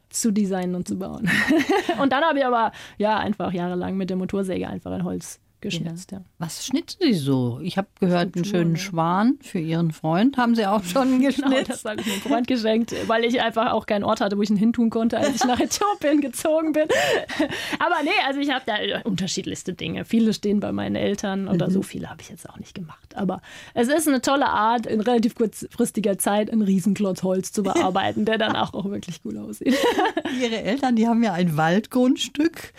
zu 0.10 0.32
designen 0.32 0.74
und 0.74 0.88
zu 0.88 0.98
bauen. 0.98 1.30
und 2.02 2.12
dann 2.12 2.24
habe 2.24 2.40
ich 2.40 2.46
aber 2.46 2.72
ja 2.98 3.20
einfach 3.20 3.54
jahrelang 3.54 3.98
mit 3.98 4.10
der 4.10 4.18
Motorsäge 4.18 4.68
einfach 4.68 4.96
in 4.96 5.04
Holz 5.04 5.40
geschnitzt. 5.62 6.12
Ja. 6.12 6.22
Was 6.38 6.66
schnitzen 6.66 6.98
Sie 7.02 7.14
so? 7.14 7.60
Ich 7.62 7.78
habe 7.78 7.88
gehört, 8.00 8.36
einen 8.36 8.46
schönen 8.46 8.76
ja. 8.76 8.82
Schwan 8.82 9.38
für 9.42 9.60
Ihren 9.60 9.92
Freund. 9.92 10.38
Haben 10.38 10.56
Sie 10.56 10.66
auch 10.66 10.84
schon 10.84 11.20
Genau, 11.20 11.28
geschnitzt? 11.28 11.70
das 11.70 11.86
habe 11.86 12.02
ich 12.02 12.08
meinem 12.08 12.22
Freund 12.22 12.48
geschenkt, 12.48 12.94
weil 13.08 13.26
ich 13.26 13.42
einfach 13.42 13.72
auch 13.72 13.86
keinen 13.86 14.04
Ort 14.04 14.22
hatte, 14.22 14.38
wo 14.38 14.42
ich 14.42 14.50
ihn 14.50 14.58
hintun 14.58 14.90
konnte, 14.90 15.18
als 15.18 15.36
ich 15.36 15.44
nach 15.44 15.60
Äthiopien 15.60 16.22
gezogen 16.22 16.74
bin. 16.74 16.88
Aber 17.80 18.04
nee, 18.04 18.10
also 18.28 18.40
ich 18.40 18.50
habe 18.52 18.64
da 18.66 18.76
unterschiedlichste 19.04 19.74
Dinge. 19.74 20.06
Viele 20.06 20.34
stehen 20.34 20.60
bei 20.60 20.72
meinen 20.72 20.96
Eltern 20.96 21.48
oder 21.48 21.70
so 21.70 21.82
viele 21.82 22.10
habe 22.10 22.22
ich 22.22 22.30
jetzt 22.30 22.50
auch 22.50 22.58
nicht 22.58 22.74
gemacht. 22.74 23.16
Aber 23.16 23.42
es 23.74 23.88
ist 23.88 24.08
eine 24.08 24.22
tolle 24.22 24.48
Art, 24.48 24.86
in 24.86 25.02
relativ 25.02 25.36
kurzfristiger 25.36 26.18
Zeit 26.18 26.52
einen 26.52 26.62
Riesenklotz 26.62 27.24
Holz 27.24 27.52
zu 27.52 27.64
bearbeiten, 27.70 28.26
der 28.26 28.38
dann 28.38 28.56
auch, 28.56 28.74
auch 28.74 28.86
wirklich 28.86 29.22
cool 29.26 29.38
aussieht. 29.38 29.76
Ihre 30.40 30.62
Eltern, 30.62 30.96
die 30.96 31.08
haben 31.08 31.24
ja 31.24 31.34
ein 31.34 31.58
Waldgrundstück 31.58 32.74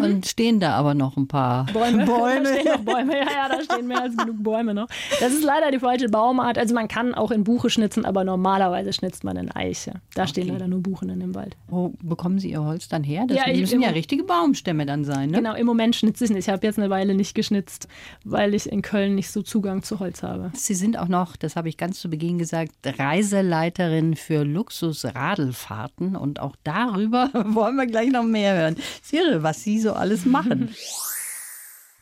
und 0.00 0.26
stehen 0.26 0.60
da 0.60 0.74
aber 0.74 0.94
noch 0.94 1.16
ein 1.16 1.28
paar 1.28 1.66
Bäume. 1.72 2.04
Bäume. 2.04 2.46
Da 2.46 2.52
stehen 2.60 2.72
noch 2.72 2.80
Bäume. 2.80 3.12
Ja, 3.14 3.24
ja, 3.24 3.48
da 3.48 3.62
stehen 3.62 3.86
mehr 3.86 4.02
als 4.02 4.16
genug 4.16 4.42
Bäume 4.42 4.74
noch. 4.74 4.86
Das 5.20 5.32
ist 5.32 5.42
leider 5.44 5.70
die 5.70 5.78
falsche 5.78 6.08
Baumart. 6.08 6.58
Also 6.58 6.74
man 6.74 6.88
kann 6.88 7.14
auch 7.14 7.30
in 7.30 7.44
Buche 7.44 7.70
schnitzen, 7.70 8.04
aber 8.04 8.24
normalerweise 8.24 8.92
schnitzt 8.92 9.24
man 9.24 9.36
in 9.36 9.50
Eiche. 9.50 9.94
Da 10.14 10.26
stehen 10.26 10.48
leider 10.48 10.68
nur 10.68 10.80
Buchen 10.80 11.08
in 11.08 11.20
dem 11.20 11.34
Wald. 11.34 11.56
Wo 11.68 11.92
bekommen 12.02 12.38
Sie 12.38 12.50
Ihr 12.50 12.62
Holz 12.62 12.88
dann 12.88 13.02
her? 13.04 13.24
Das 13.26 13.38
Ja, 13.38 13.52
müssen 13.54 13.80
ja 13.80 13.90
richtige 13.90 14.24
Baumstämme 14.24 14.86
dann 14.86 15.04
sein, 15.04 15.30
ne? 15.30 15.38
Genau, 15.38 15.54
im 15.54 15.66
Moment 15.66 15.96
schnitze 15.96 16.24
ich 16.24 16.30
nicht. 16.30 16.46
Ich 16.46 16.52
habe 16.52 16.66
jetzt 16.66 16.78
eine 16.78 16.90
Weile 16.90 17.14
nicht 17.14 17.34
geschnitzt, 17.34 17.88
weil 18.24 18.54
ich 18.54 18.70
in 18.70 18.82
Köln 18.82 19.14
nicht 19.14 19.30
so 19.30 19.42
Zugang 19.42 19.82
zu 19.82 19.98
Holz 20.00 20.22
habe. 20.22 20.50
Sie 20.54 20.74
sind 20.74 20.98
auch 20.98 21.08
noch, 21.08 21.36
das 21.36 21.56
habe 21.56 21.68
ich 21.68 21.76
ganz 21.76 22.00
zu 22.00 22.08
Beginn 22.10 22.38
gesagt, 22.38 22.72
Reiseleiterin 22.84 24.14
für 24.16 24.44
Luxusradelfahrten 24.44 26.16
und 26.16 26.40
auch 26.40 26.56
darüber 26.64 27.30
wollen 27.46 27.76
wir 27.76 27.86
gleich 27.86 28.10
noch 28.10 28.24
mehr 28.24 28.56
hören. 28.56 28.76
Sire, 29.02 29.42
was 29.42 29.62
Sie 29.62 29.80
so 29.80 29.85
alles 29.94 30.24
machen. 30.24 30.74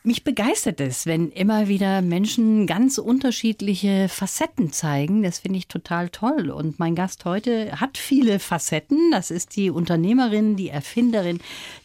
Mich 0.05 0.23
begeistert 0.23 0.81
es, 0.81 1.07
wenn 1.07 1.31
immer 1.31 1.67
wieder 1.67 2.03
Menschen 2.03 2.67
ganz 2.67 2.99
unterschiedliche 2.99 4.07
Facetten 4.07 4.71
zeigen. 4.71 5.23
Das 5.23 5.39
finde 5.39 5.57
ich 5.57 5.67
total 5.67 6.09
toll. 6.09 6.51
Und 6.51 6.77
mein 6.77 6.93
Gast 6.93 7.25
heute 7.25 7.81
hat 7.81 7.97
viele 7.97 8.37
Facetten. 8.37 9.09
Das 9.09 9.31
ist 9.31 9.55
die 9.55 9.71
Unternehmerin, 9.71 10.57
die 10.57 10.69
Erfinderin, 10.69 11.39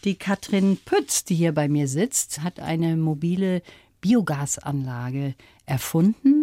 die 0.04 0.16
Katrin 0.16 0.76
Pütz, 0.84 1.24
die 1.24 1.34
hier 1.34 1.52
bei 1.52 1.66
mir 1.66 1.88
sitzt, 1.88 2.42
hat 2.42 2.60
eine 2.60 2.94
mobile 2.94 3.62
Biogasanlage 4.02 5.34
erfunden. 5.64 6.39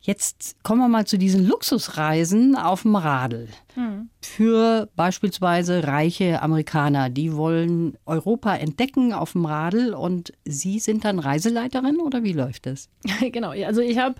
Jetzt 0.00 0.56
kommen 0.62 0.80
wir 0.80 0.88
mal 0.88 1.06
zu 1.06 1.18
diesen 1.18 1.46
Luxusreisen 1.46 2.56
auf 2.56 2.82
dem 2.82 2.96
Radl. 2.96 3.48
Für 4.20 4.88
beispielsweise 4.96 5.86
reiche 5.86 6.42
Amerikaner, 6.42 7.10
die 7.10 7.36
wollen 7.36 7.96
Europa 8.06 8.56
entdecken 8.56 9.12
auf 9.12 9.32
dem 9.32 9.44
Radl 9.44 9.94
und 9.94 10.32
Sie 10.44 10.78
sind 10.78 11.04
dann 11.04 11.18
Reiseleiterin 11.18 11.98
oder 12.00 12.24
wie 12.24 12.32
läuft 12.32 12.66
das? 12.66 12.88
genau, 13.20 13.50
also 13.50 13.80
ich 13.80 13.98
habe 13.98 14.16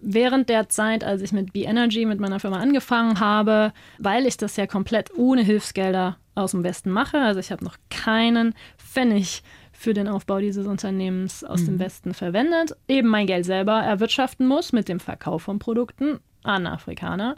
während 0.00 0.48
der 0.48 0.68
Zeit, 0.68 1.04
als 1.04 1.22
ich 1.22 1.32
mit 1.32 1.52
B-Energy, 1.52 2.04
mit 2.04 2.20
meiner 2.20 2.40
Firma 2.40 2.58
angefangen 2.58 3.20
habe, 3.20 3.72
weil 3.98 4.26
ich 4.26 4.36
das 4.36 4.56
ja 4.56 4.66
komplett 4.66 5.16
ohne 5.16 5.42
Hilfsgelder 5.42 6.18
aus 6.34 6.50
dem 6.52 6.64
Westen 6.64 6.90
mache, 6.90 7.18
also 7.18 7.40
ich 7.40 7.50
habe 7.50 7.64
noch 7.64 7.76
keinen 7.90 8.54
Pfennig 8.76 9.42
für 9.78 9.94
den 9.94 10.08
Aufbau 10.08 10.40
dieses 10.40 10.66
Unternehmens 10.66 11.44
aus 11.44 11.64
dem 11.64 11.78
Westen 11.78 12.12
verwendet, 12.12 12.76
eben 12.88 13.08
mein 13.08 13.28
Geld 13.28 13.44
selber 13.44 13.80
erwirtschaften 13.80 14.48
muss 14.48 14.72
mit 14.72 14.88
dem 14.88 14.98
Verkauf 14.98 15.42
von 15.42 15.60
Produkten 15.60 16.18
an 16.42 16.66
Afrikaner. 16.66 17.36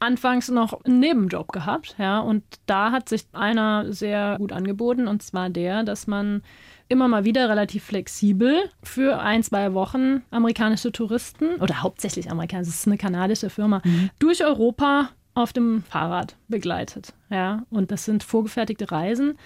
Anfangs 0.00 0.48
noch 0.48 0.84
einen 0.84 1.00
Nebenjob 1.00 1.52
gehabt, 1.52 1.94
ja, 1.98 2.20
und 2.20 2.44
da 2.64 2.92
hat 2.92 3.10
sich 3.10 3.26
einer 3.32 3.92
sehr 3.92 4.36
gut 4.38 4.52
angeboten, 4.52 5.06
und 5.06 5.22
zwar 5.22 5.50
der, 5.50 5.82
dass 5.82 6.06
man 6.06 6.42
immer 6.88 7.08
mal 7.08 7.26
wieder 7.26 7.50
relativ 7.50 7.84
flexibel 7.84 8.70
für 8.82 9.20
ein, 9.20 9.42
zwei 9.42 9.74
Wochen 9.74 10.22
amerikanische 10.30 10.92
Touristen 10.92 11.56
oder 11.56 11.82
hauptsächlich 11.82 12.30
amerikanische, 12.30 12.70
es 12.70 12.76
ist 12.76 12.86
eine 12.86 12.96
kanadische 12.96 13.50
Firma, 13.50 13.82
durch 14.18 14.42
Europa 14.42 15.10
auf 15.34 15.52
dem 15.52 15.82
Fahrrad 15.82 16.36
begleitet. 16.48 17.14
Ja, 17.30 17.64
und 17.70 17.90
das 17.90 18.04
sind 18.04 18.22
vorgefertigte 18.22 18.90
Reisen, 18.90 19.38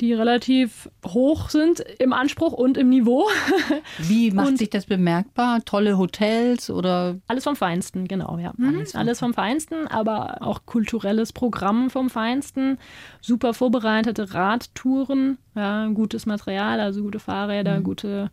die 0.00 0.12
relativ 0.14 0.88
hoch 1.06 1.50
sind 1.50 1.80
im 1.98 2.12
Anspruch 2.12 2.52
und 2.52 2.78
im 2.78 2.88
Niveau. 2.88 3.28
Wie 3.98 4.30
macht 4.30 4.48
Und- 4.48 4.58
sich 4.58 4.70
das 4.70 4.86
bemerkbar? 4.86 5.64
Tolle 5.64 5.98
Hotels 5.98 6.70
oder 6.70 7.16
Alles 7.26 7.44
vom 7.44 7.56
Feinsten, 7.56 8.08
genau, 8.08 8.38
ja. 8.38 8.52
Mhm. 8.56 8.84
Alles 8.94 9.18
vom 9.20 9.34
Feinsten, 9.34 9.86
aber 9.86 10.38
auch 10.40 10.66
kulturelles 10.66 11.32
Programm 11.32 11.90
vom 11.90 12.10
Feinsten. 12.10 12.78
Super 13.20 13.54
vorbereitete 13.54 14.32
Radtouren, 14.34 15.38
ja, 15.54 15.86
gutes 15.88 16.26
Material, 16.26 16.80
also 16.80 17.02
gute 17.02 17.18
Fahrräder, 17.18 17.80
gute 17.80 18.30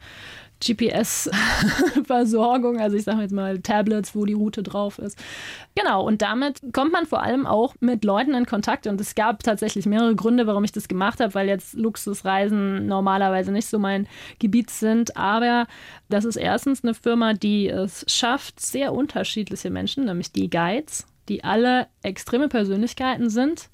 GPS-Versorgung, 0.59 2.79
also 2.79 2.97
ich 2.97 3.03
sage 3.03 3.21
jetzt 3.21 3.33
mal 3.33 3.59
Tablets, 3.59 4.15
wo 4.15 4.25
die 4.25 4.33
Route 4.33 4.63
drauf 4.63 4.99
ist. 4.99 5.17
Genau, 5.75 6.05
und 6.05 6.21
damit 6.21 6.61
kommt 6.73 6.91
man 6.91 7.05
vor 7.05 7.21
allem 7.21 7.45
auch 7.45 7.75
mit 7.79 8.03
Leuten 8.03 8.33
in 8.33 8.45
Kontakt. 8.45 8.87
Und 8.87 8.99
es 8.99 9.15
gab 9.15 9.43
tatsächlich 9.43 9.85
mehrere 9.85 10.15
Gründe, 10.15 10.47
warum 10.47 10.63
ich 10.63 10.71
das 10.71 10.87
gemacht 10.87 11.19
habe, 11.19 11.33
weil 11.35 11.47
jetzt 11.47 11.75
Luxusreisen 11.75 12.87
normalerweise 12.87 13.51
nicht 13.51 13.67
so 13.67 13.77
mein 13.77 14.07
Gebiet 14.39 14.69
sind. 14.69 15.15
Aber 15.15 15.67
das 16.09 16.25
ist 16.25 16.37
erstens 16.37 16.83
eine 16.83 16.93
Firma, 16.93 17.33
die 17.33 17.67
es 17.67 18.05
schafft, 18.07 18.59
sehr 18.59 18.93
unterschiedliche 18.93 19.69
Menschen, 19.69 20.05
nämlich 20.05 20.31
die 20.31 20.49
Guides, 20.49 21.05
die 21.29 21.43
alle 21.43 21.87
extreme 22.01 22.47
Persönlichkeiten 22.47 23.29
sind, 23.29 23.69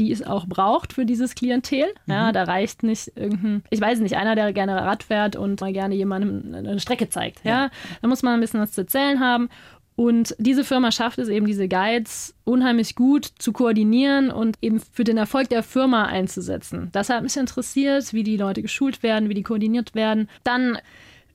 die 0.00 0.10
es 0.10 0.26
auch 0.26 0.46
braucht 0.46 0.94
für 0.94 1.04
dieses 1.04 1.34
Klientel. 1.34 1.84
Ja, 2.06 2.32
da 2.32 2.44
reicht 2.44 2.82
nicht 2.82 3.12
irgendein, 3.14 3.62
ich 3.70 3.80
weiß 3.80 4.00
nicht, 4.00 4.16
einer, 4.16 4.34
der 4.34 4.52
gerne 4.52 4.74
Rad 4.74 5.04
fährt 5.04 5.36
und 5.36 5.60
mal 5.60 5.72
gerne 5.72 5.94
jemandem 5.94 6.54
eine 6.54 6.80
Strecke 6.80 7.08
zeigt. 7.10 7.44
Ja, 7.44 7.70
da 8.00 8.08
muss 8.08 8.22
man 8.22 8.34
ein 8.34 8.40
bisschen 8.40 8.60
was 8.60 8.72
zu 8.72 8.80
erzählen 8.80 9.20
haben. 9.20 9.50
Und 9.96 10.34
diese 10.38 10.64
Firma 10.64 10.90
schafft 10.90 11.18
es 11.18 11.28
eben, 11.28 11.44
diese 11.44 11.68
Guides 11.68 12.34
unheimlich 12.44 12.94
gut 12.94 13.26
zu 13.38 13.52
koordinieren 13.52 14.30
und 14.30 14.56
eben 14.62 14.80
für 14.80 15.04
den 15.04 15.18
Erfolg 15.18 15.50
der 15.50 15.62
Firma 15.62 16.06
einzusetzen. 16.06 16.88
Das 16.92 17.10
hat 17.10 17.22
mich 17.22 17.36
interessiert, 17.36 18.14
wie 18.14 18.22
die 18.22 18.38
Leute 18.38 18.62
geschult 18.62 19.02
werden, 19.02 19.28
wie 19.28 19.34
die 19.34 19.42
koordiniert 19.42 19.94
werden. 19.94 20.30
Dann 20.42 20.78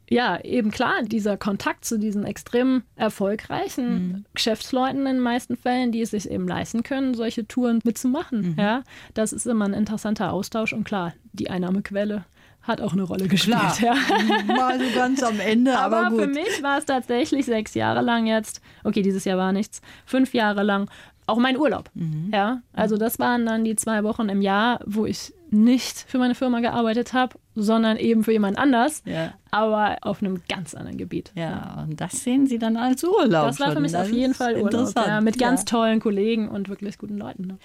ja, 0.10 0.39
eben 0.44 0.72
klar, 0.72 1.02
dieser 1.04 1.38
Kontakt 1.38 1.86
zu 1.86 1.98
diesen 1.98 2.26
extrem 2.26 2.84
erfolgreichen 2.96 3.94
mhm. 3.94 4.26
Geschäftsleuten 4.34 5.00
in 5.00 5.15
den 5.15 5.20
meisten 5.20 5.58
Fällen, 5.58 5.91
die 5.91 6.02
es 6.02 6.12
sich 6.12 6.30
eben 6.30 6.48
leisten 6.48 6.84
können, 6.84 7.13
solche 7.13 7.48
Touren 7.48 7.80
mitzumachen. 7.84 8.52
Mhm. 8.52 8.56
Ja, 8.60 8.84
das 9.13 9.34
ist 9.34 9.48
immer 9.48 9.65
ein 9.65 9.74
interessanter 9.74 10.32
Austausch 10.32 10.74
und 10.74 10.84
klar, 10.84 11.13
die 11.34 11.50
Einnahmequelle 11.50 12.26
hat 12.62 12.82
auch 12.82 12.94
eine 12.94 13.04
Rolle 13.04 13.28
gespielt. 13.28 13.58
Klar. 13.58 13.78
Ja. 13.80 13.96
Mal 14.48 14.80
so 14.80 14.86
ganz 14.96 15.22
am 15.22 15.39
Ende, 15.39 15.78
aber, 15.78 16.08
aber 16.08 16.15
für 16.15 16.28
mich 16.28 16.63
war 16.63 16.80
es 16.80 16.86
tatsächlich 16.86 17.46
sechs 17.46 17.74
Jahre 17.76 18.02
lang 18.02 18.26
jetzt, 18.26 18.62
okay, 18.84 19.02
dieses 19.02 19.26
Jahr 19.26 19.38
war 19.38 19.52
nichts, 19.54 19.82
fünf 20.06 20.34
Jahre 20.34 20.63
lang 20.63 20.89
auch 21.27 21.38
mein 21.38 21.57
Urlaub. 21.57 21.89
Mhm. 21.93 22.29
Ja, 22.33 22.61
also 22.73 22.97
das 22.97 23.19
waren 23.19 23.45
dann 23.45 23.63
die 23.63 23.75
zwei 23.75 24.03
Wochen 24.03 24.29
im 24.29 24.41
Jahr, 24.41 24.79
wo 24.85 25.05
ich 25.05 25.33
nicht 25.49 26.05
für 26.07 26.17
meine 26.17 26.35
Firma 26.35 26.59
gearbeitet 26.59 27.13
habe, 27.13 27.38
sondern 27.55 27.97
eben 27.97 28.23
für 28.23 28.31
jemand 28.31 28.57
anders, 28.57 29.03
ja. 29.05 29.33
aber 29.51 29.97
auf 30.01 30.21
einem 30.21 30.41
ganz 30.49 30.75
anderen 30.75 30.97
Gebiet. 30.97 31.31
Ja, 31.35 31.85
und 31.88 32.01
das 32.01 32.23
sehen 32.23 32.47
Sie 32.47 32.59
dann 32.59 32.77
als 32.77 33.03
Urlaub. 33.03 33.47
Das 33.47 33.59
war 33.59 33.71
für 33.71 33.79
mich 33.79 33.93
das 33.93 34.07
auf 34.07 34.13
jeden 34.13 34.33
Fall 34.33 34.57
Urlaub, 34.57 34.91
ja, 34.95 35.21
mit 35.21 35.39
ganz 35.39 35.61
ja. 35.61 35.65
tollen 35.65 35.99
Kollegen 35.99 36.49
und 36.49 36.67
wirklich 36.67 36.97
guten 36.97 37.17
Leuten. 37.17 37.47
Ne? 37.47 37.57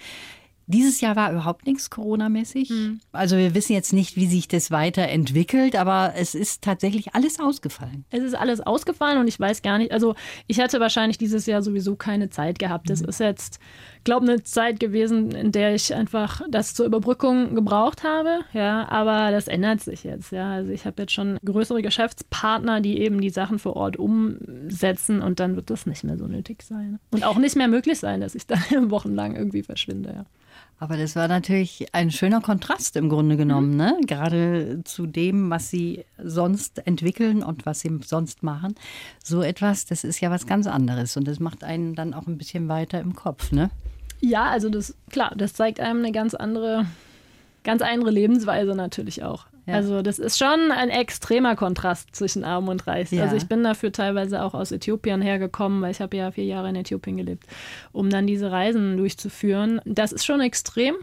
Dieses 0.67 1.01
Jahr 1.01 1.15
war 1.15 1.31
überhaupt 1.31 1.65
nichts 1.65 1.89
Corona-mäßig. 1.89 2.69
Mhm. 2.69 2.99
Also 3.11 3.37
wir 3.37 3.53
wissen 3.53 3.73
jetzt 3.73 3.93
nicht, 3.93 4.15
wie 4.15 4.27
sich 4.27 4.47
das 4.47 4.71
weiterentwickelt, 4.71 5.75
aber 5.75 6.13
es 6.15 6.35
ist 6.35 6.61
tatsächlich 6.61 7.15
alles 7.15 7.39
ausgefallen. 7.39 8.05
Es 8.09 8.23
ist 8.23 8.35
alles 8.35 8.61
ausgefallen 8.61 9.19
und 9.19 9.27
ich 9.27 9.39
weiß 9.39 9.61
gar 9.61 9.77
nicht, 9.77 9.91
also 9.91 10.15
ich 10.47 10.59
hätte 10.59 10.79
wahrscheinlich 10.79 11.17
dieses 11.17 11.45
Jahr 11.45 11.61
sowieso 11.61 11.95
keine 11.95 12.29
Zeit 12.29 12.59
gehabt. 12.59 12.89
Das 12.89 13.01
mhm. 13.01 13.09
ist 13.09 13.19
jetzt, 13.19 13.59
glaube 14.03 14.27
eine 14.27 14.43
Zeit 14.43 14.79
gewesen, 14.79 15.31
in 15.31 15.51
der 15.51 15.75
ich 15.75 15.93
einfach 15.93 16.41
das 16.49 16.73
zur 16.73 16.85
Überbrückung 16.85 17.55
gebraucht 17.55 18.03
habe. 18.03 18.39
Ja, 18.53 18.87
aber 18.89 19.31
das 19.31 19.47
ändert 19.47 19.81
sich 19.81 20.03
jetzt. 20.03 20.31
Ja, 20.31 20.51
also 20.51 20.71
ich 20.71 20.85
habe 20.85 21.03
jetzt 21.03 21.13
schon 21.13 21.37
größere 21.43 21.81
Geschäftspartner, 21.81 22.81
die 22.81 22.99
eben 22.99 23.21
die 23.21 23.29
Sachen 23.29 23.59
vor 23.59 23.75
Ort 23.75 23.97
umsetzen 23.97 25.21
und 25.21 25.39
dann 25.39 25.55
wird 25.55 25.69
das 25.69 25.85
nicht 25.85 26.03
mehr 26.03 26.17
so 26.17 26.27
nötig 26.27 26.63
sein. 26.63 26.99
Und 27.11 27.23
auch 27.23 27.37
nicht 27.37 27.55
mehr 27.55 27.67
möglich 27.67 27.99
sein, 27.99 28.21
dass 28.21 28.35
ich 28.35 28.47
dann 28.69 28.91
wochenlang 28.91 29.35
irgendwie 29.35 29.63
verschwinde. 29.63 30.13
Ja. 30.15 30.25
Aber 30.81 30.97
das 30.97 31.15
war 31.15 31.27
natürlich 31.27 31.93
ein 31.93 32.09
schöner 32.09 32.41
Kontrast 32.41 32.95
im 32.95 33.07
Grunde 33.07 33.37
genommen, 33.37 33.71
mhm. 33.71 33.77
ne? 33.77 33.97
gerade 34.07 34.81
zu 34.83 35.05
dem, 35.05 35.51
was 35.51 35.69
Sie 35.69 36.05
sonst 36.17 36.85
entwickeln 36.87 37.43
und 37.43 37.67
was 37.67 37.81
Sie 37.81 37.99
sonst 38.03 38.41
machen. 38.41 38.73
So 39.23 39.43
etwas, 39.43 39.85
das 39.85 40.03
ist 40.03 40.19
ja 40.21 40.31
was 40.31 40.47
ganz 40.47 40.65
anderes 40.65 41.15
und 41.17 41.27
das 41.27 41.39
macht 41.39 41.63
einen 41.63 41.93
dann 41.93 42.15
auch 42.15 42.25
ein 42.25 42.39
bisschen 42.39 42.67
weiter 42.67 42.99
im 42.99 43.13
Kopf, 43.13 43.51
ne? 43.51 43.69
Ja, 44.21 44.45
also 44.45 44.69
das, 44.69 44.95
klar, 45.09 45.33
das 45.35 45.53
zeigt 45.53 45.79
einem 45.79 45.99
eine 45.99 46.11
ganz 46.11 46.33
andere, 46.33 46.85
ganz 47.63 47.81
andere 47.81 48.11
Lebensweise 48.11 48.75
natürlich 48.75 49.23
auch. 49.23 49.47
Ja. 49.65 49.75
Also 49.75 50.01
das 50.01 50.19
ist 50.19 50.37
schon 50.37 50.71
ein 50.71 50.89
extremer 50.89 51.55
Kontrast 51.55 52.15
zwischen 52.15 52.43
Arm 52.43 52.67
und 52.67 52.87
Reich. 52.87 53.11
Ja. 53.11 53.23
Also 53.23 53.35
ich 53.35 53.47
bin 53.47 53.63
dafür 53.63 53.91
teilweise 53.91 54.43
auch 54.43 54.53
aus 54.53 54.71
Äthiopien 54.71 55.21
hergekommen, 55.21 55.81
weil 55.81 55.91
ich 55.91 56.01
habe 56.01 56.17
ja 56.17 56.31
vier 56.31 56.45
Jahre 56.45 56.69
in 56.69 56.75
Äthiopien 56.75 57.17
gelebt, 57.17 57.45
um 57.91 58.09
dann 58.09 58.27
diese 58.27 58.51
Reisen 58.51 58.97
durchzuführen. 58.97 59.81
Das 59.85 60.11
ist 60.11 60.25
schon 60.25 60.41
extrem. 60.41 60.95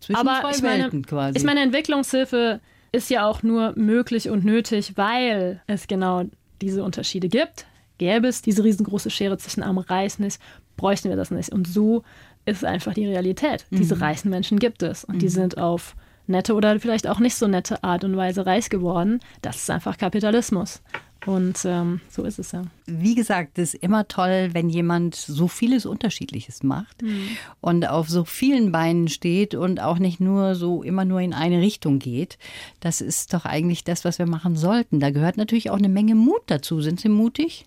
Zwischen 0.00 0.20
aber 0.20 0.40
zwei 0.40 0.50
ich 0.50 0.62
meine, 0.62 0.82
Welten 0.84 1.06
quasi. 1.06 1.38
Ich 1.38 1.44
meine, 1.44 1.60
Entwicklungshilfe 1.62 2.60
ist 2.92 3.10
ja 3.10 3.26
auch 3.26 3.42
nur 3.42 3.72
möglich 3.76 4.28
und 4.30 4.44
nötig, 4.44 4.96
weil 4.96 5.60
es 5.66 5.88
genau 5.88 6.24
diese 6.60 6.84
Unterschiede 6.84 7.28
gibt. 7.28 7.66
Gäbe 7.98 8.28
es 8.28 8.42
diese 8.42 8.62
riesengroße 8.64 9.10
Schere 9.10 9.38
zwischen 9.38 9.62
Arm 9.62 9.78
und 9.78 9.90
Reich 9.90 10.18
nicht, 10.18 10.40
bräuchten 10.76 11.08
wir 11.08 11.16
das 11.16 11.30
nicht. 11.30 11.52
Und 11.52 11.66
so 11.66 12.02
ist 12.46 12.64
einfach 12.64 12.94
die 12.94 13.06
Realität. 13.06 13.66
Mhm. 13.70 13.76
Diese 13.78 14.00
reichen 14.00 14.30
Menschen 14.30 14.58
gibt 14.58 14.82
es 14.82 15.04
und 15.04 15.16
mhm. 15.16 15.20
die 15.20 15.28
sind 15.28 15.58
auf 15.58 15.96
nette 16.26 16.54
oder 16.54 16.78
vielleicht 16.80 17.06
auch 17.06 17.18
nicht 17.18 17.36
so 17.36 17.46
nette 17.46 17.82
Art 17.84 18.04
und 18.04 18.16
Weise 18.16 18.46
reich 18.46 18.70
geworden. 18.70 19.20
Das 19.42 19.56
ist 19.56 19.70
einfach 19.70 19.98
Kapitalismus. 19.98 20.82
Und 21.26 21.64
ähm, 21.64 22.00
so 22.10 22.24
ist 22.24 22.38
es 22.38 22.52
ja. 22.52 22.64
Wie 22.86 23.14
gesagt, 23.14 23.58
es 23.58 23.74
ist 23.74 23.82
immer 23.82 24.06
toll, 24.08 24.50
wenn 24.52 24.68
jemand 24.68 25.14
so 25.14 25.48
vieles 25.48 25.86
Unterschiedliches 25.86 26.62
macht 26.62 27.02
mhm. 27.02 27.28
und 27.62 27.88
auf 27.88 28.10
so 28.10 28.24
vielen 28.24 28.72
Beinen 28.72 29.08
steht 29.08 29.54
und 29.54 29.80
auch 29.80 29.98
nicht 29.98 30.20
nur 30.20 30.54
so 30.54 30.82
immer 30.82 31.06
nur 31.06 31.20
in 31.20 31.32
eine 31.32 31.60
Richtung 31.60 31.98
geht. 31.98 32.38
Das 32.80 33.00
ist 33.00 33.32
doch 33.32 33.46
eigentlich 33.46 33.84
das, 33.84 34.04
was 34.04 34.18
wir 34.18 34.26
machen 34.26 34.56
sollten. 34.56 35.00
Da 35.00 35.10
gehört 35.10 35.38
natürlich 35.38 35.70
auch 35.70 35.78
eine 35.78 35.88
Menge 35.88 36.14
Mut 36.14 36.42
dazu. 36.46 36.82
Sind 36.82 37.00
Sie 37.00 37.08
mutig? 37.08 37.64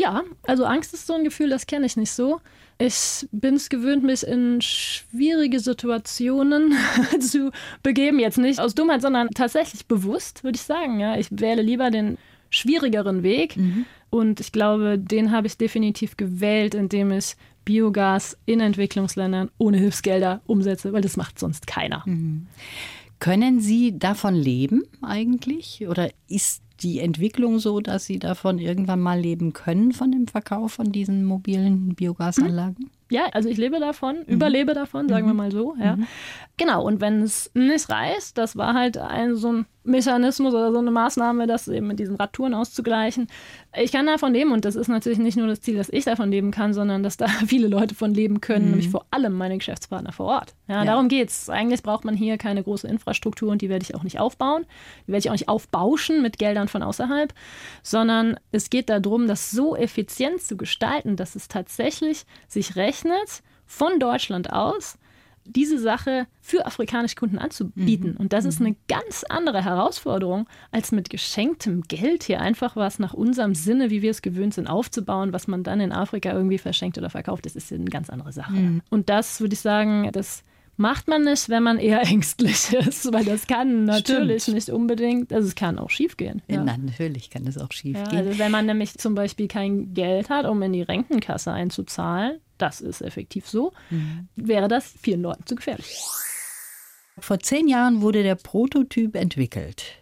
Ja, 0.00 0.22
also 0.44 0.64
Angst 0.64 0.94
ist 0.94 1.06
so 1.06 1.12
ein 1.12 1.24
Gefühl, 1.24 1.50
das 1.50 1.66
kenne 1.66 1.84
ich 1.84 1.98
nicht 1.98 2.10
so. 2.10 2.40
Ich 2.78 3.28
bin 3.32 3.56
es 3.56 3.68
gewöhnt, 3.68 4.02
mich 4.02 4.26
in 4.26 4.62
schwierige 4.62 5.60
Situationen 5.60 6.72
zu 7.20 7.50
begeben. 7.82 8.18
Jetzt 8.18 8.38
nicht 8.38 8.60
aus 8.60 8.74
Dummheit, 8.74 9.02
sondern 9.02 9.28
tatsächlich 9.28 9.84
bewusst, 9.84 10.42
würde 10.42 10.56
ich 10.56 10.62
sagen. 10.62 11.00
Ja, 11.00 11.18
ich 11.18 11.28
wähle 11.30 11.60
lieber 11.60 11.90
den 11.90 12.16
schwierigeren 12.48 13.22
Weg. 13.22 13.58
Mhm. 13.58 13.84
Und 14.08 14.40
ich 14.40 14.52
glaube, 14.52 14.98
den 14.98 15.32
habe 15.32 15.46
ich 15.46 15.58
definitiv 15.58 16.16
gewählt, 16.16 16.74
indem 16.74 17.10
ich 17.10 17.36
Biogas 17.66 18.38
in 18.46 18.60
Entwicklungsländern 18.60 19.50
ohne 19.58 19.76
Hilfsgelder 19.76 20.40
umsetze, 20.46 20.94
weil 20.94 21.02
das 21.02 21.18
macht 21.18 21.38
sonst 21.38 21.66
keiner. 21.66 22.04
Mhm. 22.06 22.46
Können 23.18 23.60
Sie 23.60 23.98
davon 23.98 24.34
leben 24.34 24.84
eigentlich? 25.02 25.86
Oder 25.86 26.08
ist 26.26 26.62
die 26.82 27.00
Entwicklung 27.00 27.58
so, 27.58 27.80
dass 27.80 28.06
Sie 28.06 28.18
davon 28.18 28.58
irgendwann 28.58 29.00
mal 29.00 29.20
leben 29.20 29.52
können, 29.52 29.92
von 29.92 30.12
dem 30.12 30.26
Verkauf 30.26 30.72
von 30.72 30.92
diesen 30.92 31.24
mobilen 31.24 31.94
Biogasanlagen? 31.94 32.90
Ja, 33.10 33.26
also 33.32 33.48
ich 33.48 33.58
lebe 33.58 33.80
davon, 33.80 34.18
mhm. 34.26 34.34
überlebe 34.34 34.72
davon, 34.72 35.08
sagen 35.08 35.26
mhm. 35.26 35.30
wir 35.30 35.34
mal 35.34 35.50
so. 35.50 35.74
Ja. 35.78 35.96
Mhm. 35.96 36.06
Genau, 36.56 36.84
und 36.84 37.00
wenn 37.00 37.22
es 37.22 37.50
nicht 37.54 37.90
reißt, 37.90 38.38
das 38.38 38.56
war 38.56 38.74
halt 38.74 38.98
ein 38.98 39.34
so 39.34 39.52
ein 39.52 39.66
Mechanismus 39.82 40.52
oder 40.52 40.72
so 40.72 40.78
eine 40.78 40.90
Maßnahme, 40.90 41.46
das 41.46 41.66
eben 41.66 41.86
mit 41.86 41.98
diesen 41.98 42.16
Radtouren 42.16 42.54
auszugleichen. 42.54 43.28
Ich 43.76 43.92
kann 43.92 44.06
davon 44.06 44.32
leben 44.32 44.52
und 44.52 44.64
das 44.64 44.76
ist 44.76 44.88
natürlich 44.88 45.18
nicht 45.18 45.38
nur 45.38 45.46
das 45.46 45.62
Ziel, 45.62 45.76
dass 45.76 45.88
ich 45.88 46.04
davon 46.04 46.30
leben 46.30 46.50
kann, 46.50 46.74
sondern 46.74 47.02
dass 47.02 47.16
da 47.16 47.26
viele 47.46 47.66
Leute 47.66 47.94
von 47.94 48.14
leben 48.14 48.40
können, 48.40 48.66
mhm. 48.66 48.70
nämlich 48.72 48.90
vor 48.90 49.06
allem 49.10 49.32
meine 49.32 49.58
Geschäftspartner 49.58 50.12
vor 50.12 50.26
Ort. 50.26 50.54
Ja, 50.68 50.76
ja. 50.76 50.84
Darum 50.84 51.08
es. 51.10 51.48
Eigentlich 51.50 51.82
braucht 51.82 52.04
man 52.04 52.14
hier 52.14 52.38
keine 52.38 52.62
große 52.62 52.86
Infrastruktur 52.86 53.50
und 53.50 53.62
die 53.62 53.68
werde 53.68 53.82
ich 53.82 53.94
auch 53.94 54.04
nicht 54.04 54.20
aufbauen. 54.20 54.66
Die 55.06 55.12
werde 55.12 55.20
ich 55.20 55.28
auch 55.30 55.34
nicht 55.34 55.48
aufbauschen 55.48 56.22
mit 56.22 56.38
Geldern 56.38 56.68
von 56.70 56.82
außerhalb, 56.82 57.34
sondern 57.82 58.38
es 58.52 58.70
geht 58.70 58.88
darum, 58.88 59.26
das 59.26 59.50
so 59.50 59.76
effizient 59.76 60.42
zu 60.42 60.56
gestalten, 60.56 61.16
dass 61.16 61.34
es 61.34 61.48
tatsächlich 61.48 62.24
sich 62.48 62.76
rechnet, 62.76 63.42
von 63.66 64.00
Deutschland 64.00 64.52
aus 64.52 64.98
diese 65.44 65.78
Sache 65.78 66.26
für 66.40 66.66
afrikanische 66.66 67.16
Kunden 67.16 67.38
anzubieten. 67.38 68.12
Mhm. 68.12 68.16
Und 68.16 68.32
das 68.32 68.44
ist 68.44 68.60
mhm. 68.60 68.66
eine 68.66 68.76
ganz 68.88 69.24
andere 69.28 69.64
Herausforderung, 69.64 70.48
als 70.70 70.92
mit 70.92 71.10
geschenktem 71.10 71.82
Geld 71.82 72.24
hier 72.24 72.40
einfach 72.40 72.76
was 72.76 72.98
nach 72.98 73.14
unserem 73.14 73.54
Sinne, 73.54 73.90
wie 73.90 74.02
wir 74.02 74.10
es 74.10 74.22
gewöhnt 74.22 74.54
sind, 74.54 74.66
aufzubauen, 74.66 75.32
was 75.32 75.48
man 75.48 75.62
dann 75.62 75.80
in 75.80 75.92
Afrika 75.92 76.32
irgendwie 76.32 76.58
verschenkt 76.58 76.98
oder 76.98 77.10
verkauft. 77.10 77.46
Das 77.46 77.56
ist 77.56 77.72
eine 77.72 77.84
ganz 77.84 78.10
andere 78.10 78.32
Sache. 78.32 78.52
Mhm. 78.52 78.82
Und 78.90 79.08
das 79.08 79.40
würde 79.40 79.54
ich 79.54 79.60
sagen, 79.60 80.10
das 80.12 80.44
macht 80.80 81.08
man 81.08 81.24
nicht, 81.24 81.48
wenn 81.50 81.62
man 81.62 81.78
eher 81.78 82.00
ängstlich 82.06 82.72
ist, 82.72 83.12
weil 83.12 83.24
das 83.24 83.46
kann 83.46 83.84
natürlich 83.84 84.42
Stimmt. 84.44 84.54
nicht 84.56 84.70
unbedingt, 84.70 85.32
also 85.32 85.46
es 85.46 85.54
kann 85.54 85.78
auch 85.78 85.90
schief 85.90 86.16
gehen. 86.16 86.42
Ja. 86.48 86.64
ja 86.64 86.76
natürlich 86.76 87.30
kann 87.30 87.46
es 87.46 87.58
auch 87.58 87.70
schief 87.70 87.96
ja, 87.96 88.04
gehen. 88.04 88.26
Also 88.26 88.38
wenn 88.38 88.50
man 88.50 88.66
nämlich 88.66 88.94
zum 88.94 89.14
Beispiel 89.14 89.46
kein 89.46 89.92
Geld 89.94 90.30
hat, 90.30 90.46
um 90.46 90.60
in 90.62 90.72
die 90.72 90.82
Rentenkasse 90.82 91.52
einzuzahlen, 91.52 92.40
das 92.58 92.80
ist 92.80 93.02
effektiv 93.02 93.46
so, 93.46 93.72
mhm. 93.90 94.28
wäre 94.36 94.68
das 94.68 94.94
vielen 95.00 95.22
Leuten 95.22 95.46
zu 95.46 95.54
gefährlich. 95.54 96.02
Vor 97.18 97.38
zehn 97.38 97.68
Jahren 97.68 98.00
wurde 98.00 98.22
der 98.22 98.34
Prototyp 98.34 99.14
entwickelt. 99.14 99.99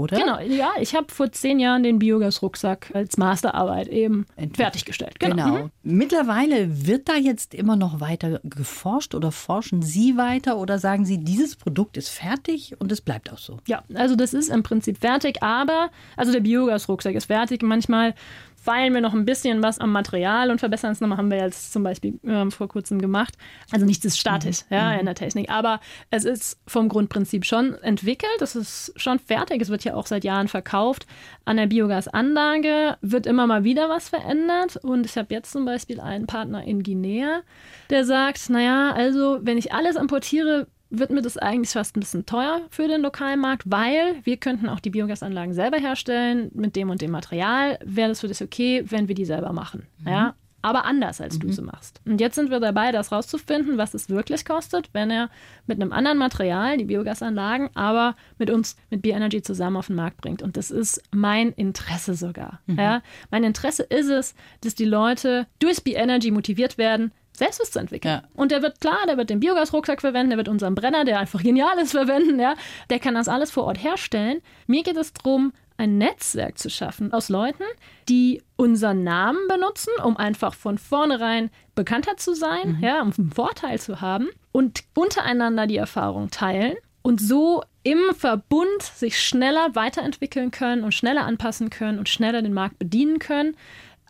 Oder? 0.00 0.18
Genau, 0.18 0.40
ja, 0.40 0.70
ich 0.80 0.94
habe 0.94 1.12
vor 1.12 1.30
zehn 1.30 1.60
Jahren 1.60 1.82
den 1.82 1.98
Biogas-Rucksack 1.98 2.90
als 2.94 3.18
Masterarbeit 3.18 3.88
eben 3.88 4.24
Entwickelt. 4.36 4.56
fertiggestellt. 4.56 5.20
Genau. 5.20 5.34
genau. 5.34 5.64
Mhm. 5.64 5.70
Mittlerweile 5.82 6.86
wird 6.86 7.08
da 7.10 7.16
jetzt 7.16 7.54
immer 7.54 7.76
noch 7.76 8.00
weiter 8.00 8.40
geforscht 8.42 9.14
oder 9.14 9.30
forschen 9.30 9.82
Sie 9.82 10.16
weiter 10.16 10.56
oder 10.56 10.78
sagen 10.78 11.04
Sie, 11.04 11.18
dieses 11.18 11.54
Produkt 11.54 11.98
ist 11.98 12.08
fertig 12.08 12.74
und 12.78 12.90
es 12.90 13.02
bleibt 13.02 13.30
auch 13.30 13.38
so? 13.38 13.58
Ja, 13.66 13.82
also 13.92 14.16
das 14.16 14.32
ist 14.32 14.48
im 14.48 14.62
Prinzip 14.62 14.96
fertig, 14.98 15.42
aber 15.42 15.90
also 16.16 16.32
der 16.32 16.40
Biogas-Rucksack 16.40 17.14
ist 17.14 17.26
fertig. 17.26 17.62
Manchmal 17.62 18.14
feilen 18.60 18.92
wir 18.92 19.00
noch 19.00 19.14
ein 19.14 19.24
bisschen 19.24 19.62
was 19.62 19.78
am 19.78 19.90
Material 19.90 20.50
und 20.50 20.58
verbessern 20.58 20.92
es 20.92 21.00
nochmal, 21.00 21.16
haben 21.16 21.30
wir 21.30 21.38
jetzt 21.38 21.72
zum 21.72 21.82
Beispiel 21.82 22.20
äh, 22.24 22.50
vor 22.50 22.68
kurzem 22.68 23.00
gemacht. 23.00 23.34
Also 23.72 23.86
nichts 23.86 24.04
ist 24.04 24.18
statisch 24.18 24.62
mhm. 24.68 24.76
ja, 24.76 24.92
in 24.92 25.06
der 25.06 25.14
Technik, 25.14 25.50
aber 25.50 25.80
es 26.10 26.24
ist 26.24 26.60
vom 26.66 26.88
Grundprinzip 26.88 27.46
schon 27.46 27.74
entwickelt, 27.82 28.40
es 28.40 28.54
ist 28.54 28.92
schon 28.96 29.18
fertig, 29.18 29.62
es 29.62 29.70
wird 29.70 29.84
ja 29.84 29.94
auch 29.94 30.06
seit 30.06 30.24
Jahren 30.24 30.48
verkauft. 30.48 31.06
An 31.46 31.56
der 31.56 31.66
Biogasanlage 31.66 32.98
wird 33.00 33.26
immer 33.26 33.46
mal 33.46 33.64
wieder 33.64 33.88
was 33.88 34.10
verändert 34.10 34.76
und 34.76 35.06
ich 35.06 35.16
habe 35.16 35.32
jetzt 35.32 35.52
zum 35.52 35.64
Beispiel 35.64 35.98
einen 35.98 36.26
Partner 36.26 36.62
in 36.62 36.82
Guinea, 36.82 37.40
der 37.88 38.04
sagt, 38.04 38.50
naja, 38.50 38.92
also 38.92 39.38
wenn 39.40 39.56
ich 39.56 39.72
alles 39.72 39.96
importiere, 39.96 40.66
wird 40.90 41.10
mir 41.10 41.22
das 41.22 41.38
eigentlich 41.38 41.70
fast 41.70 41.96
ein 41.96 42.00
bisschen 42.00 42.26
teuer 42.26 42.62
für 42.70 42.88
den 42.88 43.00
Lokalmarkt, 43.02 43.62
weil 43.70 44.16
wir 44.24 44.36
könnten 44.36 44.68
auch 44.68 44.80
die 44.80 44.90
Biogasanlagen 44.90 45.54
selber 45.54 45.78
herstellen 45.78 46.50
mit 46.54 46.76
dem 46.76 46.90
und 46.90 47.00
dem 47.00 47.12
Material. 47.12 47.78
Wäre 47.84 48.08
das 48.08 48.20
für 48.20 48.28
dich 48.28 48.42
okay, 48.42 48.84
wenn 48.86 49.08
wir 49.08 49.14
die 49.14 49.24
selber 49.24 49.52
machen? 49.52 49.86
Mhm. 50.00 50.08
Ja? 50.08 50.34
aber 50.62 50.84
anders, 50.84 51.20
als 51.20 51.38
du 51.38 51.50
sie 51.50 51.62
machst. 51.62 52.00
Und 52.04 52.20
jetzt 52.20 52.34
sind 52.34 52.50
wir 52.50 52.60
dabei, 52.60 52.92
das 52.92 53.12
rauszufinden, 53.12 53.78
was 53.78 53.94
es 53.94 54.10
wirklich 54.10 54.44
kostet, 54.44 54.90
wenn 54.92 55.10
er 55.10 55.30
mit 55.66 55.80
einem 55.80 55.92
anderen 55.92 56.18
Material 56.18 56.76
die 56.76 56.84
Biogasanlagen, 56.84 57.70
aber 57.74 58.14
mit 58.38 58.50
uns, 58.50 58.76
mit 58.90 59.02
Bioenergy 59.02 59.42
zusammen 59.42 59.78
auf 59.78 59.86
den 59.86 59.96
Markt 59.96 60.20
bringt. 60.20 60.42
Und 60.42 60.56
das 60.56 60.70
ist 60.70 61.02
mein 61.12 61.52
Interesse 61.52 62.14
sogar. 62.14 62.60
Ja? 62.66 63.02
Mein 63.30 63.44
Interesse 63.44 63.84
ist 63.84 64.08
es, 64.08 64.34
dass 64.60 64.74
die 64.74 64.84
Leute 64.84 65.46
durch 65.58 65.82
Bioenergy 65.82 66.30
motiviert 66.30 66.76
werden, 66.76 67.12
selbst 67.40 67.60
was 67.60 67.70
zu 67.72 67.80
entwickeln. 67.80 68.22
Ja. 68.22 68.28
Und 68.34 68.52
der 68.52 68.62
wird 68.62 68.80
klar, 68.80 68.98
der 69.08 69.16
wird 69.16 69.30
den 69.30 69.40
Biogasrucksack 69.40 70.00
verwenden, 70.00 70.30
der 70.30 70.38
wird 70.38 70.48
unseren 70.48 70.74
Brenner, 70.74 71.04
der 71.04 71.18
einfach 71.18 71.42
genial 71.42 71.78
ist, 71.78 71.90
verwenden, 72.00 72.38
ja. 72.38 72.54
Der 72.88 73.00
kann 73.00 73.14
das 73.14 73.28
alles 73.28 73.50
vor 73.50 73.64
Ort 73.64 73.82
herstellen. 73.82 74.40
Mir 74.66 74.82
geht 74.82 74.96
es 74.96 75.12
darum, 75.12 75.52
ein 75.76 75.96
Netzwerk 75.96 76.58
zu 76.58 76.68
schaffen 76.68 77.12
aus 77.12 77.30
Leuten, 77.30 77.64
die 78.08 78.42
unseren 78.56 79.02
Namen 79.02 79.38
benutzen, 79.48 79.92
um 80.04 80.16
einfach 80.16 80.52
von 80.52 80.76
vornherein 80.76 81.50
bekannter 81.74 82.18
zu 82.18 82.34
sein, 82.34 82.78
ja, 82.82 83.00
um 83.00 83.12
einen 83.16 83.32
Vorteil 83.32 83.80
zu 83.80 84.02
haben 84.02 84.28
und 84.52 84.84
untereinander 84.94 85.66
die 85.66 85.78
Erfahrung 85.78 86.30
teilen 86.30 86.74
und 87.00 87.20
so 87.20 87.62
im 87.82 88.14
Verbund 88.14 88.82
sich 88.82 89.18
schneller 89.18 89.74
weiterentwickeln 89.74 90.50
können 90.50 90.84
und 90.84 90.92
schneller 90.92 91.24
anpassen 91.24 91.70
können 91.70 91.98
und 91.98 92.10
schneller 92.10 92.42
den 92.42 92.52
Markt 92.52 92.78
bedienen 92.78 93.18
können 93.18 93.56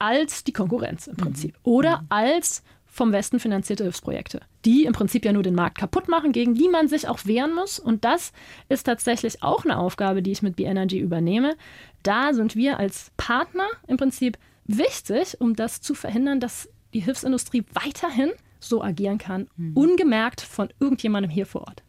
als 0.00 0.42
die 0.42 0.52
Konkurrenz 0.52 1.06
im 1.06 1.16
Prinzip. 1.16 1.56
Oder 1.62 2.02
als 2.08 2.64
vom 2.90 3.12
Westen 3.12 3.38
finanzierte 3.38 3.84
Hilfsprojekte, 3.84 4.40
die 4.64 4.84
im 4.84 4.92
Prinzip 4.92 5.24
ja 5.24 5.32
nur 5.32 5.44
den 5.44 5.54
Markt 5.54 5.78
kaputt 5.78 6.08
machen, 6.08 6.32
gegen 6.32 6.54
die 6.54 6.68
man 6.68 6.88
sich 6.88 7.08
auch 7.08 7.24
wehren 7.24 7.54
muss. 7.54 7.78
Und 7.78 8.04
das 8.04 8.32
ist 8.68 8.84
tatsächlich 8.84 9.42
auch 9.42 9.64
eine 9.64 9.78
Aufgabe, 9.78 10.22
die 10.22 10.32
ich 10.32 10.42
mit 10.42 10.56
B-Energy 10.56 10.98
übernehme. 10.98 11.56
Da 12.02 12.34
sind 12.34 12.56
wir 12.56 12.78
als 12.78 13.12
Partner 13.16 13.68
im 13.86 13.96
Prinzip 13.96 14.38
wichtig, 14.64 15.40
um 15.40 15.54
das 15.54 15.80
zu 15.80 15.94
verhindern, 15.94 16.40
dass 16.40 16.68
die 16.92 17.00
Hilfsindustrie 17.00 17.64
weiterhin 17.72 18.32
so 18.58 18.82
agieren 18.82 19.18
kann, 19.18 19.48
ungemerkt 19.74 20.40
von 20.40 20.68
irgendjemandem 20.80 21.30
hier 21.30 21.46
vor 21.46 21.62
Ort. 21.62 21.82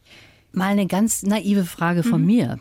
Mal 0.52 0.68
eine 0.68 0.86
ganz 0.86 1.22
naive 1.22 1.64
Frage 1.64 2.02
von 2.02 2.24
mir. 2.24 2.60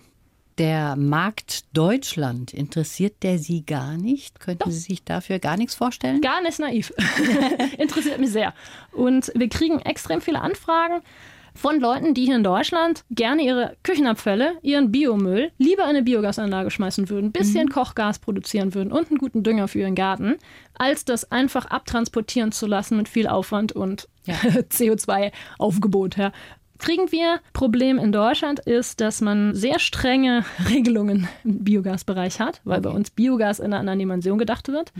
Der 0.62 0.96
Markt 0.96 1.76
Deutschland, 1.76 2.54
interessiert 2.54 3.24
der 3.24 3.40
Sie 3.40 3.66
gar 3.66 3.98
nicht? 3.98 4.40
Könnten 4.40 4.70
Sie 4.70 4.78
sich 4.78 5.04
dafür 5.04 5.40
gar 5.40 5.58
nichts 5.58 5.74
vorstellen? 5.74 6.22
Gar 6.22 6.44
nicht 6.44 6.60
naiv. 6.60 6.94
Interessiert 7.80 8.20
mich 8.20 8.30
sehr. 8.30 8.54
Und 8.92 9.32
wir 9.34 9.50
kriegen 9.50 9.80
extrem 9.80 10.22
viele 10.22 10.40
Anfragen 10.40 11.02
von 11.56 11.80
Leuten, 11.80 12.14
die 12.14 12.26
hier 12.26 12.36
in 12.36 12.44
Deutschland 12.44 13.06
gerne 13.10 13.42
ihre 13.42 13.76
Küchenabfälle, 13.82 14.54
ihren 14.62 14.92
Biomüll 14.92 15.52
lieber 15.58 15.82
in 15.86 15.90
eine 15.90 16.04
Biogasanlage 16.04 16.70
schmeißen 16.70 17.10
würden, 17.10 17.30
ein 17.30 17.32
bisschen 17.32 17.70
Kochgas 17.70 18.20
produzieren 18.20 18.76
würden 18.76 18.92
und 18.92 19.10
einen 19.10 19.18
guten 19.18 19.42
Dünger 19.42 19.68
für 19.68 19.80
ihren 19.80 19.96
Garten, 19.96 20.36
als 20.76 21.06
das 21.06 21.32
einfach 21.32 21.66
abtransportieren 21.66 22.52
zu 22.52 22.68
lassen 22.68 22.98
mit 22.98 23.10
viel 23.10 23.26
Aufwand 23.26 23.72
und 23.72 24.08
CO2-Aufgebot. 24.28 26.18
Ja. 26.18 26.32
Kriegen 26.82 27.12
wir 27.12 27.42
Problem 27.54 28.00
in 28.00 28.12
Deutschland 28.12 28.60
ist, 28.60 29.02
dass 29.02 29.22
man 29.22 29.54
sehr 29.54 29.78
strenge 29.78 30.44
Regelungen 30.70 31.28
im 31.44 31.64
Biogasbereich 31.64 32.40
hat, 32.40 32.60
weil 32.64 32.82
bei 32.82 32.90
uns 32.90 33.12
Biogas 33.12 33.60
in 33.60 33.66
einer 33.68 33.80
anderen 33.80 34.00
Dimension 34.00 34.40
gedacht 34.40 34.68
wird. 34.68 34.92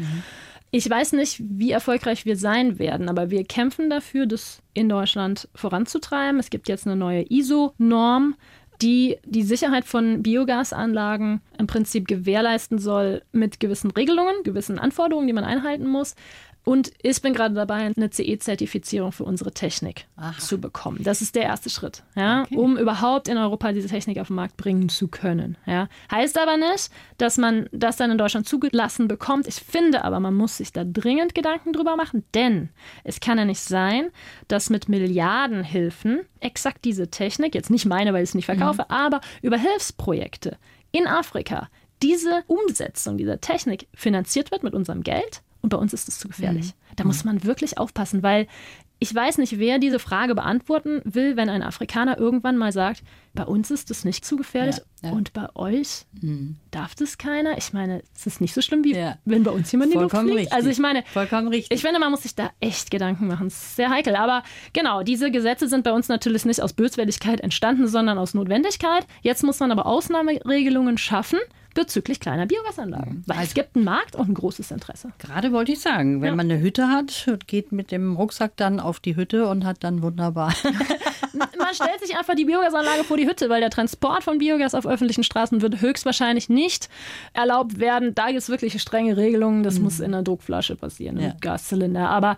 Ich 0.70 0.88
weiß 0.88 1.14
nicht, 1.14 1.42
wie 1.44 1.72
erfolgreich 1.72 2.26
wir 2.26 2.38
sein 2.38 2.78
werden, 2.78 3.10
aber 3.10 3.32
wir 3.32 3.44
kämpfen 3.44 3.90
dafür, 3.90 4.28
das 4.28 4.62
in 4.76 4.90
Deutschland 4.90 5.50
voranzutreiben. 5.56 6.40
Es 6.40 6.52
gibt 6.52 6.70
jetzt 6.70 6.86
eine 6.86 6.96
neue 6.96 7.26
ISO-Norm, 7.30 8.36
die 8.82 9.18
die 9.26 9.44
Sicherheit 9.44 9.86
von 9.86 10.24
Biogasanlagen 10.24 11.42
im 11.58 11.68
Prinzip 11.68 12.08
gewährleisten 12.08 12.78
soll 12.78 13.24
mit 13.32 13.60
gewissen 13.60 13.92
Regelungen, 13.92 14.36
gewissen 14.44 14.80
Anforderungen, 14.80 15.28
die 15.28 15.34
man 15.34 15.44
einhalten 15.44 15.88
muss. 15.88 16.16
Und 16.64 16.92
ich 17.02 17.22
bin 17.22 17.34
gerade 17.34 17.56
dabei, 17.56 17.92
eine 17.96 18.10
CE-Zertifizierung 18.12 19.12
für 19.12 19.24
unsere 19.24 19.52
Technik 19.52 20.06
zu 20.38 20.62
bekommen. 20.62 21.00
Das 21.02 21.22
ist 21.22 21.34
der 21.36 21.44
erste 21.44 21.72
Schritt, 21.72 22.04
ja, 22.16 22.46
um 22.52 22.78
überhaupt 22.78 23.28
in 23.28 23.38
Europa 23.38 23.72
diese 23.72 23.88
Technik 23.88 24.20
auf 24.20 24.28
den 24.28 24.36
Markt 24.36 24.58
bringen 24.58 24.88
zu 24.88 25.08
können. 25.08 25.58
Ja. 25.66 25.88
Heißt 26.12 26.38
aber 26.38 26.58
nicht, 26.58 26.92
dass 27.18 27.38
man 27.38 27.68
das 27.72 27.98
dann 27.98 28.12
in 28.12 28.20
Deutschland 28.20 28.48
zugelassen 28.48 29.08
bekommt. 29.08 29.48
Ich 29.48 29.56
finde 29.56 30.04
aber, 30.04 30.20
man 30.20 30.36
muss 30.36 30.58
sich 30.58 30.72
da 30.72 30.84
dringend 30.84 31.34
Gedanken 31.34 31.74
drüber 31.74 31.96
machen, 31.96 32.24
denn 32.36 32.70
es 33.04 33.20
kann 33.20 33.40
ja 33.40 33.46
nicht 33.46 33.62
sein, 33.62 34.10
dass 34.48 34.70
mit 34.70 34.88
Milliardenhilfen 34.88 36.22
exakt 36.42 36.86
diese 36.86 37.10
Technik, 37.10 37.56
jetzt 37.56 37.72
nicht 37.72 37.86
meine, 37.86 38.14
weil 38.14 38.24
ich 38.24 38.30
es 38.30 38.36
nicht 38.36 38.46
verkaufe, 38.46 38.90
aber 38.92 39.22
über 39.42 39.58
Hilfsprojekte 39.58 40.58
in 40.92 41.08
Afrika 41.08 41.70
diese 42.04 42.44
Umsetzung 42.48 43.18
dieser 43.18 43.42
Technik 43.42 43.88
finanziert 43.94 44.52
wird 44.52 44.64
mit 44.64 44.74
unserem 44.74 45.04
Geld 45.04 45.42
und 45.62 45.70
bei 45.70 45.78
uns 45.78 45.94
ist 45.94 46.08
es 46.08 46.20
zu 46.20 46.28
gefährlich. 46.28 46.74
Da 46.96 47.04
muss 47.04 47.24
man 47.24 47.44
wirklich 47.44 47.78
aufpassen, 47.78 48.24
weil 48.24 48.48
ich 49.04 49.16
weiß 49.16 49.40
nicht, 49.40 49.58
wer 49.58 49.80
diese 49.80 49.98
Frage 49.98 50.36
beantworten 50.36 51.02
will, 51.06 51.36
wenn 51.36 51.50
ein 51.50 51.64
Afrikaner 51.64 52.20
irgendwann 52.20 52.56
mal 52.56 52.72
sagt, 52.72 53.02
bei 53.34 53.44
uns 53.44 53.72
ist 53.72 53.90
das 53.90 54.06
nicht 54.06 54.24
zu 54.24 54.36
gefährlich 54.36 54.78
Ja, 55.02 55.10
ja. 55.10 55.16
und 55.16 55.34
bei 55.34 55.48
euch 55.56 56.06
darf 56.70 56.94
das 56.94 57.18
keiner. 57.18 57.58
Ich 57.58 57.74
meine, 57.74 58.04
es 58.16 58.28
ist 58.28 58.42
nicht 58.42 58.54
so 58.54 58.62
schlimm, 58.62 58.84
wie 58.84 58.94
Ja. 58.96 59.18
wenn 59.26 59.42
bei 59.42 59.50
uns 59.50 59.72
jemand 59.72 59.92
in 59.92 59.98
die 59.98 60.04
Luft 60.04 60.12
Vollkommen 60.14 60.34
fliegt. 60.36 60.54
Also 60.54 60.70
ich 60.70 60.78
meine, 60.78 61.02
Vollkommen 61.14 61.48
richtig. 61.48 61.76
ich 61.76 61.82
finde, 61.82 62.00
man 62.00 62.12
muss 62.12 62.22
sich 62.24 62.36
da 62.36 62.52
echt 62.60 62.92
Gedanken 62.92 63.26
machen. 63.26 63.48
Es 63.48 63.56
ist 63.56 63.76
sehr 63.78 63.90
heikel. 63.90 64.16
Aber 64.16 64.44
genau, 64.74 65.02
diese 65.02 65.32
Gesetze 65.32 65.68
sind 65.68 65.84
bei 65.84 65.94
uns 65.94 66.08
natürlich 66.08 66.46
nicht 66.46 66.62
aus 66.62 66.74
Böswilligkeit 66.74 67.42
entstanden, 67.42 67.88
sondern 67.88 68.20
aus 68.20 68.36
Notwendigkeit. 68.36 69.08
Jetzt 69.24 69.44
muss 69.44 69.60
man 69.60 69.72
aber 69.72 69.88
Ausnahmeregelungen 69.88 71.00
schaffen 71.00 71.40
bezüglich 71.74 72.20
kleiner 72.20 72.46
Biogasanlagen. 72.46 73.24
Weil 73.28 73.44
es 73.44 73.54
gibt 73.54 73.76
einen 73.76 73.86
Markt 73.86 74.16
und 74.16 74.30
ein 74.30 74.34
großes 74.34 74.72
Interesse. 74.72 75.12
Gerade 75.20 75.52
wollte 75.52 75.72
ich 75.72 75.80
sagen, 75.80 76.22
wenn 76.22 76.30
Ja. 76.30 76.36
man 76.36 76.50
eine 76.52 76.60
Hütte 76.62 76.88
hat 76.90 77.28
und 77.30 77.48
geht 77.48 77.72
mit 77.72 77.92
dem 77.92 78.16
Rucksack 78.16 78.56
dann 78.58 78.80
auf 78.80 79.00
die 79.00 79.16
Hütte 79.16 79.48
und 79.48 79.66
hat 79.66 79.84
dann 79.84 80.02
wunderbar. 80.02 80.54
Man 81.34 81.74
stellt 81.74 82.02
sich 82.02 82.18
einfach 82.18 82.36
die 82.36 82.44
Biogasanlage 82.46 83.04
vor 83.06 83.16
die 83.16 83.26
Hütte, 83.28 83.50
weil 83.50 83.62
der 83.62 83.70
Transport 83.70 84.24
von 84.24 84.38
Biogas 84.40 84.76
auf 84.76 84.86
öffentlichen 84.86 85.24
Straßen 85.24 85.62
wird 85.62 85.80
höchstwahrscheinlich 85.80 86.50
nicht 86.50 86.90
erlaubt 87.34 87.80
werden. 87.80 88.14
Da 88.14 88.28
gibt 88.28 88.40
es 88.40 88.50
wirklich 88.50 88.80
strenge 88.82 89.16
Regelungen. 89.16 89.64
Das 89.64 89.80
muss 89.80 90.00
in 90.02 90.14
einer 90.14 90.24
Druckflasche 90.24 90.76
passieren, 90.76 91.18
im 91.18 91.24
Ja. 91.24 91.36
Gaszylinder. 91.40 92.10
Aber 92.10 92.36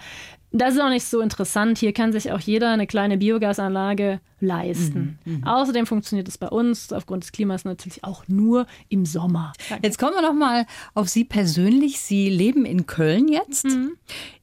das 0.54 0.76
ist 0.76 0.82
auch 0.82 0.90
nicht 0.90 1.06
so 1.06 1.20
interessant. 1.20 1.80
Hier 1.80 1.94
kann 1.94 2.12
sich 2.12 2.32
auch 2.32 2.40
jeder 2.40 2.72
eine 2.72 2.86
kleine 2.86 3.18
Biogasanlage 3.18 4.20
leisten. 4.40 5.18
Außerdem 5.46 5.86
funktioniert 5.88 6.28
es 6.28 6.38
bei 6.38 6.48
uns 6.48 6.94
aufgrund 6.94 7.24
des 7.24 7.32
Klimas 7.32 7.66
natürlich 7.66 8.04
auch 8.04 8.28
nur 8.28 8.68
im 8.90 9.06
Sommer. 9.06 9.54
Jetzt 9.82 9.98
kommen 9.98 10.14
wir 10.14 10.22
noch 10.22 10.34
mal 10.34 10.66
auf 10.94 11.10
Sie 11.10 11.24
persönlich. 11.24 12.00
Sie 12.00 12.30
leben 12.30 12.66
in 12.66 12.86
Köln 12.86 13.30
jetzt. 13.30 13.66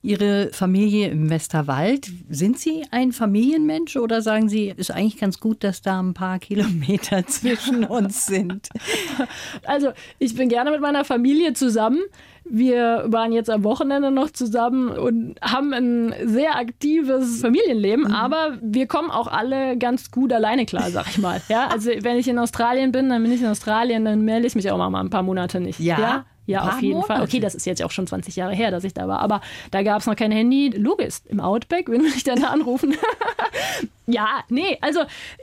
Ihre 0.03 0.49
Familie 0.53 1.09
im 1.11 1.31
Westerwald. 1.31 2.11
Sind 2.29 2.59
Sie 2.59 2.83
ein 2.90 3.12
Familienmensch 3.12 3.96
oder 3.96 4.23
sagen 4.23 4.49
Sie, 4.49 4.73
ist 4.75 4.90
eigentlich 4.90 5.18
ganz 5.18 5.38
gut, 5.38 5.62
dass 5.62 5.83
da 5.83 6.01
ein 6.01 6.14
paar 6.14 6.38
Kilometer 6.38 7.27
zwischen 7.27 7.85
uns 7.85 8.27
sind? 8.27 8.68
Also, 9.64 9.90
ich 10.18 10.35
bin 10.35 10.49
gerne 10.49 10.70
mit 10.70 10.81
meiner 10.81 11.05
Familie 11.05 11.53
zusammen. 11.53 12.01
Wir 12.50 13.04
waren 13.06 13.32
jetzt 13.32 13.48
am 13.48 13.64
Wochenende 13.64 14.10
noch 14.10 14.30
zusammen 14.30 14.88
und 14.88 15.36
haben 15.40 15.72
ein 15.72 16.14
sehr 16.24 16.56
aktives 16.56 17.40
Familienleben, 17.40 18.12
aber 18.12 18.58
wir 18.60 18.86
kommen 18.86 19.10
auch 19.10 19.28
alle 19.28 19.76
ganz 19.78 20.10
gut 20.10 20.32
alleine 20.32 20.66
klar, 20.66 20.90
sag 20.90 21.08
ich 21.08 21.18
mal. 21.18 21.40
Ja, 21.48 21.68
also 21.68 21.90
wenn 22.00 22.16
ich 22.16 22.28
in 22.28 22.38
Australien 22.38 22.92
bin, 22.92 23.08
dann 23.08 23.22
bin 23.22 23.32
ich 23.32 23.40
in 23.40 23.46
Australien, 23.46 24.04
dann 24.04 24.22
melde 24.22 24.46
ich 24.46 24.54
mich 24.54 24.70
auch 24.70 24.78
mal 24.78 25.00
ein 25.00 25.10
paar 25.10 25.22
Monate 25.22 25.60
nicht. 25.60 25.78
Ja? 25.78 25.98
ja, 25.98 26.24
ja 26.46 26.62
auf 26.62 26.82
jeden 26.82 27.02
Fall. 27.02 27.18
Monate. 27.18 27.22
Okay, 27.22 27.40
das 27.40 27.54
ist 27.54 27.66
jetzt 27.66 27.82
auch 27.84 27.90
schon 27.90 28.06
20 28.06 28.34
Jahre 28.34 28.54
her, 28.54 28.70
dass 28.70 28.84
ich 28.84 28.94
da 28.94 29.06
war, 29.06 29.20
aber 29.20 29.40
da 29.70 29.82
gab 29.82 30.00
es 30.00 30.06
noch 30.06 30.16
kein 30.16 30.32
Handy. 30.32 30.70
Logisch, 30.70 31.20
im 31.28 31.40
Outback, 31.40 31.88
wenn 31.88 32.02
wir 32.02 32.12
dich 32.12 32.24
dann 32.24 32.40
da 32.40 32.48
anrufen. 32.48 32.96
Ja, 34.10 34.42
nee, 34.48 34.76
also 34.80 35.00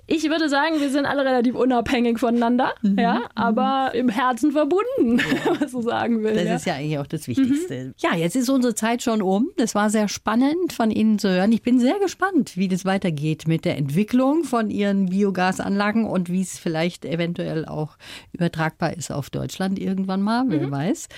ich 0.07 0.29
würde 0.29 0.47
sagen, 0.49 0.79
wir 0.79 0.89
sind 0.89 1.05
alle 1.05 1.25
relativ 1.25 1.55
unabhängig 1.55 2.17
voneinander, 2.19 2.73
Mhm, 2.81 2.97
ja, 2.97 3.23
aber 3.35 3.91
im 3.93 4.09
Herzen 4.09 4.51
verbunden, 4.51 5.19
wenn 5.45 5.59
man 5.59 5.67
so 5.69 5.81
sagen 5.81 6.23
will. 6.23 6.33
Das 6.33 6.43
ja. 6.45 6.55
ist 6.55 6.65
ja 6.65 6.73
eigentlich 6.75 6.97
auch 6.99 7.07
das 7.07 7.27
Wichtigste. 7.27 7.93
Ja, 7.97 8.15
jetzt 8.15 8.35
ist 8.35 8.49
unsere 8.49 8.73
Zeit 8.73 9.03
schon 9.03 9.21
um. 9.21 9.49
Das 9.57 9.75
war 9.75 9.89
sehr 9.89 10.07
spannend 10.07 10.73
von 10.73 10.91
Ihnen 10.91 11.19
zu 11.19 11.29
hören. 11.29 11.51
Ich 11.51 11.61
bin 11.61 11.79
sehr 11.79 11.99
gespannt, 11.99 12.55
wie 12.55 12.67
das 12.67 12.85
weitergeht 12.85 13.47
mit 13.47 13.65
der 13.65 13.77
Entwicklung 13.77 14.43
von 14.43 14.69
Ihren 14.69 15.07
Biogasanlagen 15.07 16.05
und 16.05 16.29
wie 16.29 16.41
es 16.41 16.57
vielleicht 16.57 17.03
eventuell 17.05 17.65
auch 17.65 17.97
übertragbar 18.31 18.95
ist 18.95 19.11
auf 19.11 19.29
Deutschland 19.29 19.77
irgendwann 19.79 20.21
mal, 20.21 20.45
wer 20.47 20.71
weiß. 20.71 21.09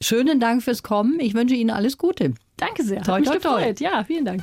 Schönen 0.00 0.38
Dank 0.40 0.62
fürs 0.62 0.82
Kommen. 0.82 1.18
Ich 1.20 1.34
wünsche 1.34 1.54
Ihnen 1.54 1.70
alles 1.70 1.98
Gute. 1.98 2.34
Danke 2.56 2.84
sehr. 2.84 3.02
Toi, 3.02 3.12
Hat 3.12 3.20
mich 3.20 3.28
toi, 3.28 3.38
toi. 3.38 3.74
Ja, 3.78 4.04
vielen 4.04 4.24
Dank. 4.24 4.42